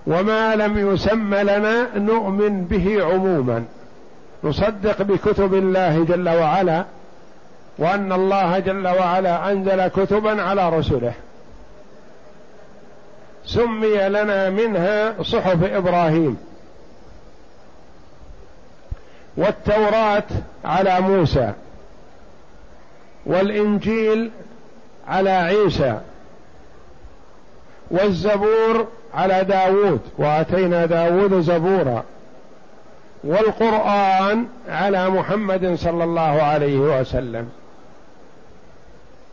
وما 0.08 0.56
لم 0.56 0.94
يسم 0.94 1.36
لنا 1.36 1.98
نؤمن 1.98 2.64
به 2.64 3.04
عموما. 3.04 3.66
نصدق 4.44 5.02
بكتب 5.02 5.54
الله 5.54 6.04
جل 6.04 6.30
وعلا 6.30 6.86
وأن 7.78 8.12
الله 8.12 8.60
جل 8.60 8.88
وعلا 8.88 9.52
أنزل 9.52 9.88
كتبا 9.88 10.42
على 10.42 10.70
رسله. 10.70 11.14
سمي 13.46 14.10
لنا 14.10 14.50
منها 14.50 15.24
صحف 15.24 15.64
إبراهيم. 15.64 16.38
والتوراة 19.38 20.24
على 20.66 21.02
موسى 21.02 21.54
والإنجيل 23.26 24.32
على 25.08 25.30
عيسى 25.30 26.00
والزبور 27.92 28.88
على 29.14 29.44
داود 29.44 30.00
وآتينا 30.18 30.86
داود 30.86 31.42
زبورا 31.42 32.04
والقرآن 33.24 34.46
على 34.70 35.10
محمد 35.10 35.76
صلى 35.76 36.04
الله 36.04 36.22
عليه 36.22 36.78
وسلم. 36.78 37.50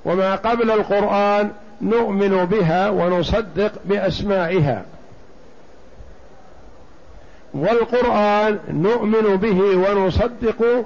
وما 0.04 0.34
قبل 0.34 0.70
القرآن 0.70 1.50
نؤمن 1.82 2.44
بها 2.44 2.90
ونصدق 2.90 3.72
بأسمائها. 3.84 4.84
والقرآن 7.56 8.58
نؤمن 8.72 9.36
به 9.36 9.60
ونصدق 9.60 10.84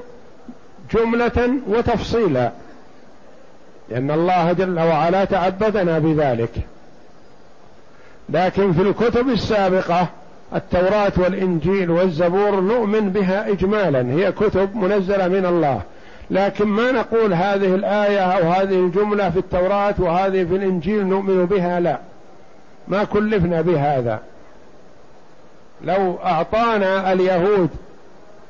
جملة 0.95 1.51
وتفصيلا. 1.69 2.51
لأن 3.89 4.11
الله 4.11 4.53
جل 4.53 4.81
وعلا 4.81 5.25
تعبدنا 5.25 5.99
بذلك. 5.99 6.51
لكن 8.29 8.73
في 8.73 8.83
الكتب 8.83 9.29
السابقة 9.29 10.07
التوراة 10.55 11.13
والإنجيل 11.17 11.91
والزبور 11.91 12.61
نؤمن 12.61 13.11
بها 13.11 13.49
اجمالا. 13.49 14.13
هي 14.13 14.33
كتب 14.33 14.77
منزلة 14.77 15.29
من 15.29 15.47
الله. 15.47 15.81
لكن 16.31 16.65
ما 16.65 16.93
نقول 16.93 17.35
هذه 17.35 17.75
الآية 17.75 18.21
أو 18.21 18.51
هذه 18.51 18.75
الجملة 18.75 19.31
في 19.31 19.39
التوراة 19.39 19.95
وهذه 19.99 20.45
في 20.45 20.57
الإنجيل 20.57 21.07
نؤمن 21.07 21.47
بها؟ 21.47 21.81
لا. 21.81 21.99
ما 22.89 23.05
كلفنا 23.05 23.61
بهذا. 23.61 24.21
لو 25.85 26.19
أعطانا 26.25 27.13
اليهود 27.13 27.69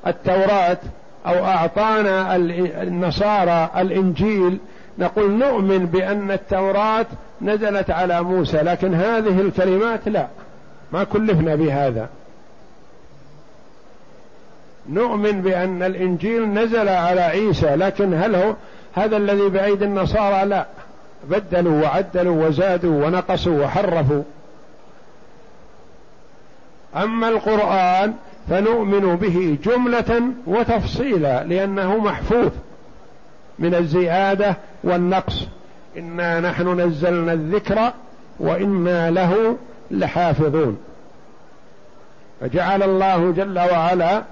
التوراة 0.07 0.79
أو 1.27 1.45
أعطانا 1.45 2.37
النصارى 2.83 3.71
الإنجيل 3.77 4.59
نقول 4.99 5.31
نؤمن 5.31 5.87
بأن 5.87 6.31
التوراة 6.31 7.07
نزلت 7.43 7.90
على 7.90 8.23
موسى 8.23 8.57
لكن 8.57 8.95
هذه 8.95 9.40
الكلمات 9.40 10.09
لا. 10.09 10.27
ما 10.93 11.05
كلفنا 11.05 11.55
بهذا. 11.55 12.09
نؤمن 14.88 15.43
بأن 15.43 15.83
الإنجيل 15.83 16.49
نزل 16.49 16.88
على 16.88 17.21
عيسى 17.21 17.77
لكن 17.77 18.14
هل 18.14 18.35
هو 18.35 18.55
هذا 18.95 19.16
الذي 19.16 19.49
بأيدي 19.49 19.85
النصارى؟ 19.85 20.45
لا. 20.49 20.66
بدلوا 21.25 21.83
وعدلوا 21.83 22.47
وزادوا 22.47 23.07
ونقصوا 23.07 23.64
وحرفوا. 23.64 24.23
أما 26.96 27.29
القرآن 27.29 28.14
فنؤمن 28.48 29.16
به 29.16 29.59
جملة 29.64 30.22
وتفصيلا 30.46 31.44
لأنه 31.44 31.98
محفوظ 31.98 32.50
من 33.59 33.74
الزيادة 33.74 34.57
والنقص. 34.85 35.46
إنا 35.96 36.40
نحن 36.40 36.81
نزلنا 36.81 37.33
الذكر 37.33 37.92
وإنا 38.40 39.11
له 39.11 39.57
لحافظون. 39.90 40.79
فجعل 42.40 42.83
الله 42.83 43.33
جل 43.33 43.59
وعلا 43.59 44.22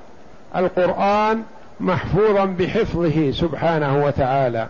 القرآن 0.57 1.43
محفوظا 1.81 2.45
بحفظه 2.45 3.31
سبحانه 3.31 4.05
وتعالى. 4.05 4.67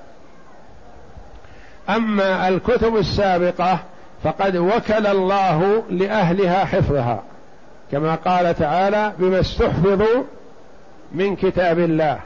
أما 1.89 2.49
الكتب 2.49 2.97
السابقة 2.97 3.79
فقد 4.25 4.57
وكل 4.57 5.07
الله 5.07 5.83
لأهلها 5.91 6.65
حفظها. 6.65 7.23
كما 7.93 8.15
قال 8.15 8.55
تعالى 8.55 9.13
بما 9.19 9.41
استحفظوا 9.41 10.23
من 11.13 11.37
كتاب 11.37 11.79
الله 11.79 12.21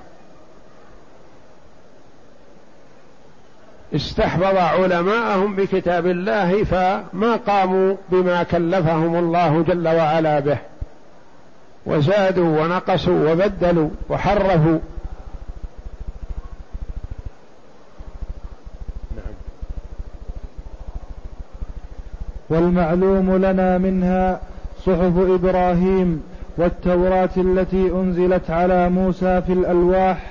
استحفظ 3.94 4.56
علماءهم 4.56 5.56
بكتاب 5.56 6.06
الله 6.06 6.64
فما 6.64 7.36
قاموا 7.46 7.96
بما 8.08 8.42
كلفهم 8.42 9.16
الله 9.16 9.62
جل 9.62 9.88
وعلا 9.88 10.40
به 10.40 10.58
وزادوا 11.86 12.62
ونقصوا 12.62 13.32
وبدلوا 13.32 13.90
وحرفوا. 14.08 14.78
والمعلوم 22.50 23.36
لنا 23.36 23.78
منها 23.78 24.40
صحف 24.86 25.18
إبراهيم 25.18 26.22
والتوراة 26.58 27.30
التي 27.36 27.90
أنزلت 27.92 28.50
على 28.50 28.88
موسى 28.88 29.42
في 29.46 29.52
الألواح 29.52 30.30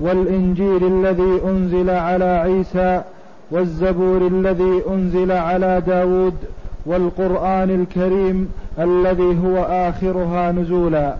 والإنجيل 0.00 0.84
الذي 0.86 1.40
أنزل 1.44 1.90
على 1.90 2.24
عيسى 2.24 3.02
والزبور 3.50 4.26
الذي 4.26 4.82
أنزل 4.90 5.32
على 5.32 5.82
داود 5.86 6.34
والقرآن 6.86 7.70
الكريم 7.70 8.48
الذي 8.78 9.38
هو 9.44 9.56
آخرها 9.64 10.52
نزولا 10.52 11.14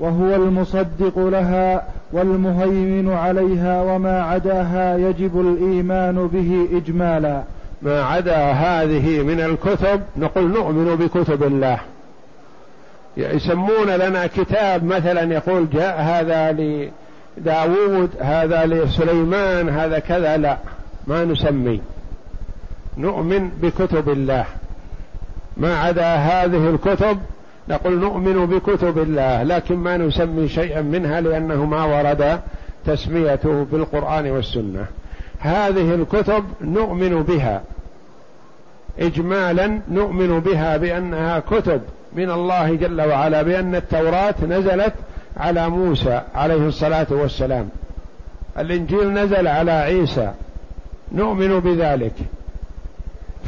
وهو 0.00 0.34
المصدق 0.34 1.18
لها 1.18 1.82
والمهيمن 2.12 3.12
عليها 3.12 3.82
وما 3.82 4.22
عداها 4.22 4.96
يجب 4.96 5.40
الإيمان 5.40 6.26
به 6.32 6.78
إجمالا 6.78 7.42
ما 7.82 8.02
عدا 8.02 8.36
هذه 8.36 9.22
من 9.22 9.40
الكتب 9.40 10.02
نقول 10.16 10.50
نؤمن 10.50 10.96
بكتب 10.96 11.42
الله. 11.42 11.78
يسمون 13.16 13.90
لنا 13.90 14.26
كتاب 14.26 14.84
مثلا 14.84 15.34
يقول 15.34 15.70
جاء 15.70 16.00
هذا 16.00 16.52
لداود 17.38 18.10
هذا 18.20 18.66
لسليمان 18.66 19.68
هذا 19.68 19.98
كذا 19.98 20.36
لا 20.36 20.56
ما 21.06 21.24
نسمي. 21.24 21.80
نؤمن 22.96 23.48
بكتب 23.48 24.08
الله. 24.08 24.44
ما 25.56 25.78
عدا 25.78 26.14
هذه 26.14 26.70
الكتب 26.70 27.18
نقول 27.68 27.98
نؤمن 27.98 28.46
بكتب 28.46 28.98
الله 28.98 29.42
لكن 29.42 29.76
ما 29.76 29.96
نسمي 29.96 30.48
شيئا 30.48 30.82
منها 30.82 31.20
لأنه 31.20 31.64
ما 31.64 31.84
ورد 31.84 32.40
تسميته 32.86 33.66
بالقرآن 33.72 34.30
والسنة. 34.30 34.86
هذه 35.38 35.94
الكتب 35.94 36.44
نؤمن 36.60 37.22
بها. 37.22 37.62
إجمالا 38.98 39.80
نؤمن 39.90 40.40
بها 40.40 40.76
بأنها 40.76 41.38
كتب 41.38 41.80
من 42.12 42.30
الله 42.30 42.74
جل 42.74 43.00
وعلا 43.00 43.42
بأن 43.42 43.74
التوراة 43.74 44.34
نزلت 44.48 44.94
على 45.36 45.68
موسى 45.68 46.22
عليه 46.34 46.66
الصلاة 46.66 47.06
والسلام. 47.10 47.68
الإنجيل 48.58 49.12
نزل 49.12 49.48
على 49.48 49.72
عيسى. 49.72 50.32
نؤمن 51.12 51.60
بذلك. 51.60 52.14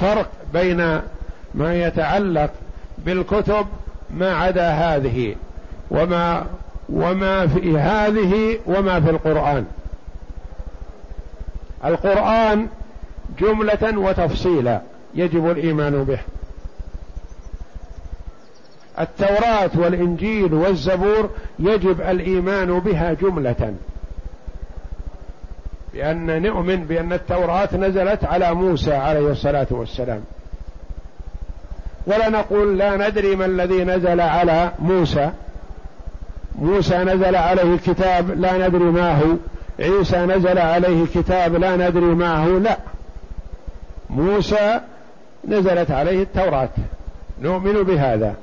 فرق 0.00 0.28
بين 0.52 1.00
ما 1.54 1.74
يتعلق 1.74 2.50
بالكتب 2.98 3.66
ما 4.14 4.34
عدا 4.34 4.70
هذه 4.70 5.34
وما 5.90 6.46
وما 6.88 7.46
في 7.46 7.78
هذه 7.78 8.58
وما 8.66 9.00
في 9.00 9.10
القرآن. 9.10 9.66
القرآن 11.84 12.66
جملة 13.38 13.98
وتفصيلا 13.98 14.80
يجب 15.14 15.50
الإيمان 15.50 16.04
به. 16.04 16.18
التوراة 19.00 19.70
والإنجيل 19.74 20.54
والزبور 20.54 21.30
يجب 21.58 22.00
الإيمان 22.00 22.78
بها 22.78 23.12
جملة. 23.12 23.74
بأن 25.94 26.42
نؤمن 26.42 26.84
بأن 26.84 27.12
التوراة 27.12 27.68
نزلت 27.76 28.24
على 28.24 28.54
موسى 28.54 28.94
عليه 28.94 29.30
الصلاة 29.30 29.66
والسلام. 29.70 30.20
ولا 32.06 32.28
نقول 32.28 32.78
لا 32.78 33.08
ندري 33.08 33.36
ما 33.36 33.44
الذي 33.44 33.84
نزل 33.84 34.20
على 34.20 34.72
موسى. 34.78 35.30
موسى 36.54 36.98
نزل 36.98 37.36
عليه 37.36 37.76
كتاب 37.76 38.30
لا 38.30 38.68
ندري 38.68 38.84
ما 38.84 39.18
هو. 39.18 39.36
عيسى 39.80 40.16
نزل 40.16 40.58
عليه 40.58 41.06
كتاب 41.14 41.54
لا 41.54 41.76
ندري 41.76 42.04
ما 42.04 42.44
هو 42.44 42.58
لا. 42.58 42.78
موسى 44.10 44.80
نزلت 45.48 45.90
عليه 45.90 46.22
التوراة. 46.22 46.68
نؤمن 47.42 47.82
بهذا. 47.82 48.34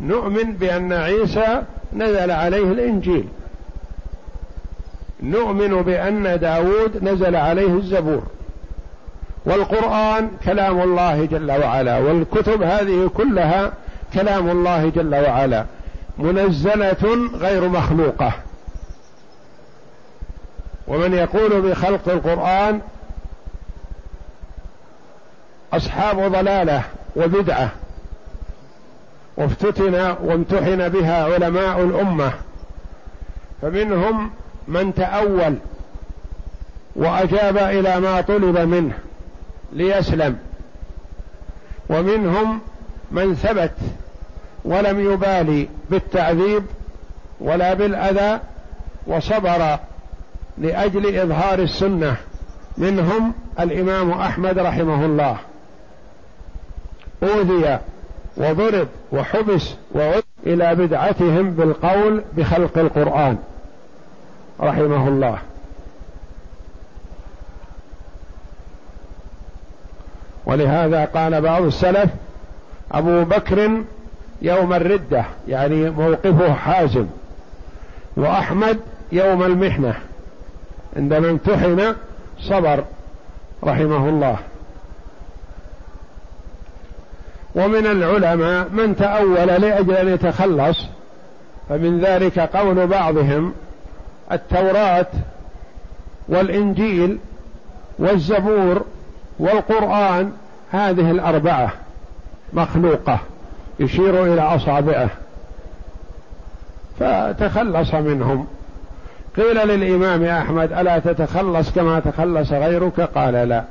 نؤمن 0.00 0.52
بأن 0.52 0.92
عيسى 0.92 1.62
نزل 1.96 2.30
عليه 2.30 2.64
الإنجيل. 2.64 3.28
نؤمن 5.22 5.82
بأن 5.82 6.38
داود 6.40 7.04
نزل 7.04 7.36
عليه 7.36 7.74
الزبور. 7.74 8.22
والقرآن 9.46 10.30
كلام 10.44 10.80
الله 10.80 11.24
جل 11.24 11.50
وعلا 11.50 11.98
والكتب 11.98 12.62
هذه 12.62 13.10
كلها 13.16 13.72
كلام 14.14 14.50
الله 14.50 14.88
جل 14.88 15.14
وعلا 15.14 15.64
منزلة 16.18 17.30
غير 17.34 17.68
مخلوقة. 17.68 18.32
ومن 20.88 21.14
يقول 21.14 21.60
بخلق 21.60 22.08
القرآن 22.08 22.80
أصحاب 25.72 26.32
ضلالة 26.32 26.82
وبدعة 27.16 27.70
وافتتن 29.36 29.94
وامتحن 30.24 30.88
بها 30.88 31.24
علماء 31.24 31.80
الأمة 31.80 32.32
فمنهم 33.62 34.30
من 34.68 34.94
تأول 34.94 35.56
وأجاب 36.96 37.58
إلى 37.58 38.00
ما 38.00 38.20
طلب 38.20 38.58
منه 38.58 38.98
ليسلم 39.72 40.38
ومنهم 41.88 42.60
من 43.10 43.34
ثبت 43.34 43.74
ولم 44.64 45.12
يبالي 45.12 45.68
بالتعذيب 45.90 46.64
ولا 47.40 47.74
بالأذى 47.74 48.40
وصبر 49.06 49.78
لأجل 50.58 51.18
إظهار 51.18 51.58
السنة 51.58 52.16
منهم 52.78 53.32
الإمام 53.60 54.10
أحمد 54.10 54.58
رحمه 54.58 55.04
الله. 55.04 55.36
أوذي 57.22 57.78
وضرب 58.36 58.88
وحبس 59.12 59.74
وعد 59.94 60.22
إلى 60.46 60.74
بدعتهم 60.74 61.50
بالقول 61.50 62.22
بخلق 62.36 62.78
القرآن 62.78 63.38
رحمه 64.60 65.08
الله. 65.08 65.38
ولهذا 70.46 71.04
قال 71.04 71.40
بعض 71.40 71.62
السلف 71.62 72.10
أبو 72.92 73.24
بكر 73.24 73.70
يوم 74.42 74.72
الردة 74.72 75.24
يعني 75.48 75.90
موقفه 75.90 76.52
حازم 76.54 77.06
وأحمد 78.16 78.80
يوم 79.12 79.42
المحنة. 79.42 79.94
عندما 80.96 81.30
امتحن 81.30 81.94
صبر 82.40 82.84
رحمه 83.64 84.08
الله. 84.08 84.36
ومن 87.54 87.86
العلماء 87.86 88.68
من 88.68 88.96
تأول 88.96 89.48
لأجل 89.48 89.94
أن 89.94 90.08
يتخلص 90.08 90.86
فمن 91.68 92.00
ذلك 92.00 92.38
قول 92.38 92.86
بعضهم 92.86 93.52
التوراة 94.32 95.06
والإنجيل 96.28 97.18
والزبور 97.98 98.84
والقرآن 99.38 100.32
هذه 100.70 101.10
الأربعة 101.10 101.72
مخلوقة 102.52 103.18
يشير 103.80 104.24
إلى 104.34 104.40
أصابعه 104.40 105.08
فتخلص 107.00 107.94
منهم. 107.94 108.46
قيل 109.36 109.68
للإمام 109.68 110.24
أحمد 110.24 110.72
ألا 110.72 110.98
تتخلص 110.98 111.70
كما 111.70 112.00
تخلص 112.00 112.52
غيرك؟ 112.52 113.00
قال 113.00 113.34
لا. 113.34 113.64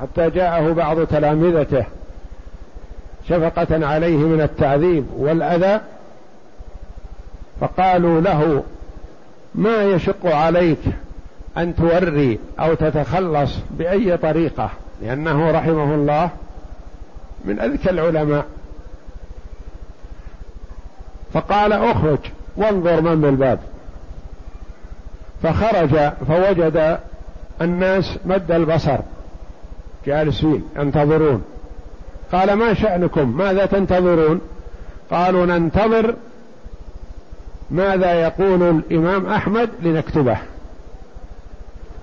حتى 0.00 0.30
جاءه 0.30 0.72
بعض 0.72 1.06
تلامذته 1.06 1.84
شفقة 3.28 3.86
عليه 3.86 4.16
من 4.16 4.40
التعذيب 4.40 5.06
والأذى 5.16 5.80
فقالوا 7.60 8.20
له 8.20 8.62
ما 9.54 9.82
يشق 9.82 10.26
عليك 10.26 10.78
أن 11.58 11.76
توري 11.76 12.38
أو 12.60 12.74
تتخلص 12.74 13.58
بأي 13.70 14.16
طريقة؟ 14.16 14.70
لأنه 15.02 15.50
رحمه 15.50 15.94
الله 15.94 16.30
من 17.44 17.60
أذكى 17.60 17.90
العلماء. 17.90 18.44
فقال 21.32 21.72
اخرج 21.72 22.18
وانظر 22.56 23.00
من 23.00 23.20
بالباب. 23.20 23.58
فخرج 25.42 26.12
فوجد 26.28 26.98
الناس 27.60 28.18
مد 28.24 28.50
البصر. 28.50 28.98
جالسين 30.06 30.64
ينتظرون. 30.76 31.44
قال 32.32 32.52
ما 32.52 32.74
شأنكم؟ 32.74 33.36
ماذا 33.36 33.66
تنتظرون؟ 33.66 34.40
قالوا 35.10 35.46
ننتظر 35.46 36.14
ماذا 37.70 38.12
يقول 38.12 38.62
الإمام 38.62 39.26
أحمد 39.26 39.70
لنكتبه. 39.82 40.36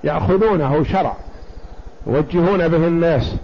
يأخذونه 0.03 0.83
شرع 0.83 1.13
يوجهون 2.07 2.67
به 2.67 2.87
الناس. 2.87 3.35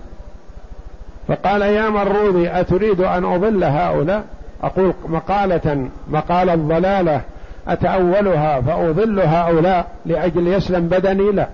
فقال 1.28 1.62
يا 1.62 1.89
مروضي 1.89 2.49
أتريد 2.49 3.02
أن 3.02 3.25
أضل 3.25 3.63
هؤلاء؟ 3.63 4.23
أقول 4.63 4.93
مقالة 5.08 5.89
مقال 6.08 6.49
الضلالة 6.49 7.21
أتأولها 7.69 8.62
فأضل 8.62 9.19
هؤلاء 9.19 9.88
لأجل 10.05 10.47
يسلم 10.47 10.88
بدني؟ 10.88 11.32
لا. 11.32 11.47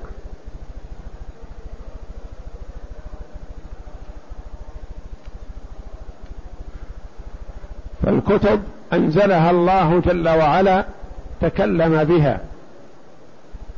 فالكتب 8.03 8.63
أنزلها 8.93 9.51
الله 9.51 10.01
جل 10.05 10.29
وعلا 10.29 10.85
تكلم 11.41 12.03
بها 12.03 12.39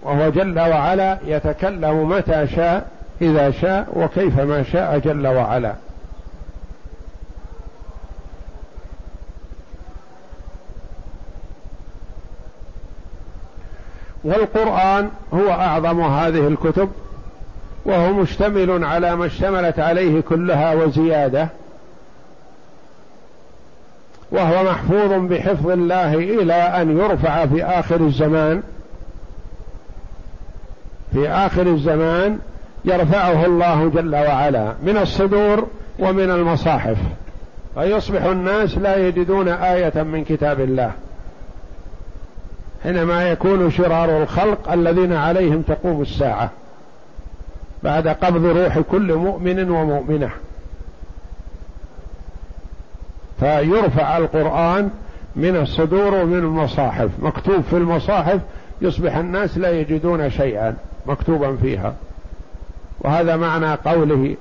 وهو 0.02 0.30
جل 0.30 0.60
وعلا 0.60 1.18
يتكلم 1.26 2.10
متى 2.10 2.48
شاء 2.48 2.88
إذا 3.22 3.52
شاء 3.52 3.88
وكيفما 3.94 4.64
شاء 4.64 5.00
جل 5.00 5.28
وعلا. 5.28 5.74
والقرآن 14.28 15.10
هو 15.34 15.52
أعظم 15.52 16.02
هذه 16.02 16.48
الكتب 16.48 16.90
وهو 17.86 18.14
مشتمل 18.14 18.84
على 18.84 19.16
ما 19.16 19.26
اشتملت 19.26 19.80
عليه 19.80 20.22
كلها 20.22 20.74
وزيادة 20.74 21.48
وهو 24.32 24.64
محفوظ 24.64 25.12
بحفظ 25.12 25.70
الله 25.70 26.14
إلى 26.16 26.54
أن 26.54 26.98
يرفع 26.98 27.46
في 27.46 27.64
آخر 27.64 28.02
الزمان 28.02 28.64
في 31.14 31.30
آخر 31.30 31.62
الزمان 31.62 32.40
يرفعه 32.86 33.46
الله 33.46 33.92
جل 33.96 34.16
وعلا 34.16 34.74
من 34.84 34.98
الصدور 34.98 35.68
ومن 36.00 36.30
المصاحف 36.30 36.98
فيصبح 37.76 38.24
الناس 38.24 38.78
لا 38.78 39.08
يجدون 39.08 39.48
آية 39.48 40.04
من 40.04 40.24
كتاب 40.24 40.60
الله. 40.60 40.92
حينما 42.84 43.32
يكون 43.32 43.72
شرار 43.72 44.24
الخلق 44.24 44.72
الذين 44.72 45.14
عليهم 45.14 45.62
تقوم 45.62 46.02
الساعة 46.02 46.52
بعد 47.84 48.08
قبض 48.08 48.46
روح 48.46 48.80
كل 48.80 49.16
مؤمن 49.16 49.70
ومؤمنة. 49.70 50.30
فيرفع 53.40 54.18
القرآن 54.18 54.90
من 55.36 55.56
الصدور 55.56 56.14
ومن 56.14 56.38
المصاحف. 56.38 57.10
مكتوب 57.20 57.62
في 57.62 57.78
المصاحف 57.78 58.42
يصبح 58.82 59.16
الناس 59.16 59.58
لا 59.58 59.72
يجدون 59.72 60.30
شيئا 60.30 60.76
مكتوبا 61.06 61.56
فيها. 61.56 61.94
وهذا 63.00 63.36
معنى 63.36 63.74
قوله 63.74 64.36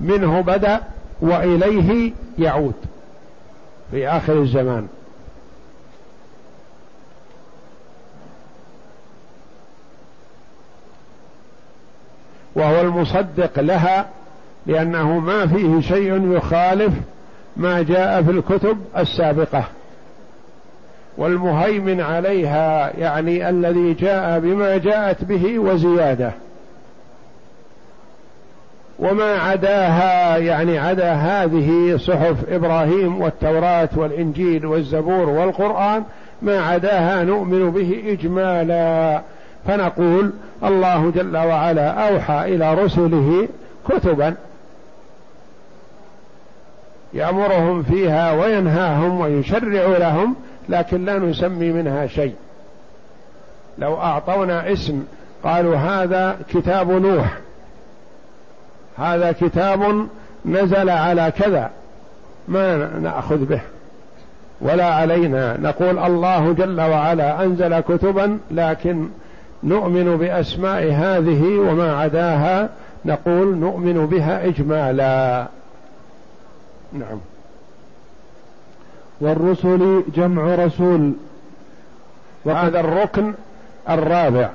منه 0.00 0.40
بدأ 0.40 0.80
وإليه 1.20 2.12
يعود 2.38 2.74
في 3.90 4.08
آخر 4.08 4.32
الزمان. 4.32 4.88
وهو 12.54 12.80
المصدق 12.80 13.60
لها 13.60 14.06
لأنه 14.66 15.18
ما 15.18 15.46
فيه 15.46 15.80
شيء 15.80 16.32
يخالف 16.36 16.92
ما 17.56 17.82
جاء 17.82 18.22
في 18.22 18.30
الكتب 18.30 18.78
السابقة. 18.96 19.64
والمهيمن 21.18 22.00
عليها 22.00 22.92
يعني 22.98 23.48
الذي 23.48 23.94
جاء 23.94 24.38
بما 24.38 24.76
جاءت 24.76 25.24
به 25.24 25.58
وزيادة. 25.58 26.32
وما 28.98 29.34
عداها 29.38 30.36
يعني 30.36 30.78
عدا 30.78 31.12
هذه 31.12 31.96
صحف 31.96 32.36
إبراهيم 32.48 33.20
والتوراة 33.20 33.88
والإنجيل 33.96 34.66
والزبور 34.66 35.28
والقرآن 35.28 36.02
ما 36.42 36.60
عداها 36.60 37.24
نؤمن 37.24 37.70
به 37.70 38.02
إجمالا. 38.06 39.20
فنقول 39.66 40.32
الله 40.64 41.10
جل 41.10 41.36
وعلا 41.36 42.08
أوحى 42.08 42.54
إلى 42.54 42.74
رسله 42.74 43.48
كتبا 43.88 44.34
يأمرهم 47.14 47.82
فيها 47.82 48.32
وينهاهم 48.32 49.20
ويشرع 49.20 49.98
لهم 49.98 50.36
لكن 50.68 51.04
لا 51.04 51.18
نسمي 51.18 51.72
منها 51.72 52.06
شيء. 52.06 52.34
لو 53.78 53.96
أعطونا 53.96 54.72
اسم 54.72 55.04
قالوا 55.44 55.76
هذا 55.76 56.38
كتاب 56.48 56.90
نوح 56.90 57.38
هذا 58.98 59.32
كتاب 59.32 60.06
نزل 60.44 60.90
على 60.90 61.32
كذا 61.38 61.70
ما 62.48 62.76
نأخذ 62.98 63.44
به. 63.44 63.60
ولا 64.60 64.94
علينا. 64.94 65.56
نقول 65.60 65.98
الله 65.98 66.52
جل 66.52 66.80
وعلا 66.80 67.44
أنزل 67.44 67.80
كتبا 67.80 68.38
لكن 68.50 69.08
نؤمن 69.64 70.16
بأسماء 70.16 70.92
هذه 70.92 71.58
وما 71.58 71.96
عداها 71.96 72.68
نقول 73.04 73.56
نؤمن 73.56 74.06
بها 74.06 74.46
اجمالا. 74.46 75.46
نعم. 76.92 77.20
والرسل 79.20 80.02
جمع 80.14 80.54
رسول. 80.54 81.12
وهذا 82.44 82.80
الركن 82.80 83.34
الرابع 83.88 84.50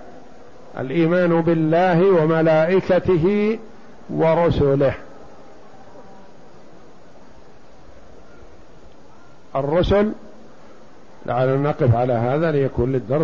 الإيمان 0.79 1.41
بالله 1.41 2.23
وملائكته 2.23 3.57
ورسله. 4.09 4.93
الرسل 9.55 10.11
لعلنا 11.25 11.69
نقف 11.69 11.95
على 11.95 12.13
هذا 12.13 12.51
ليكون 12.51 12.91
للدرس. 12.91 13.23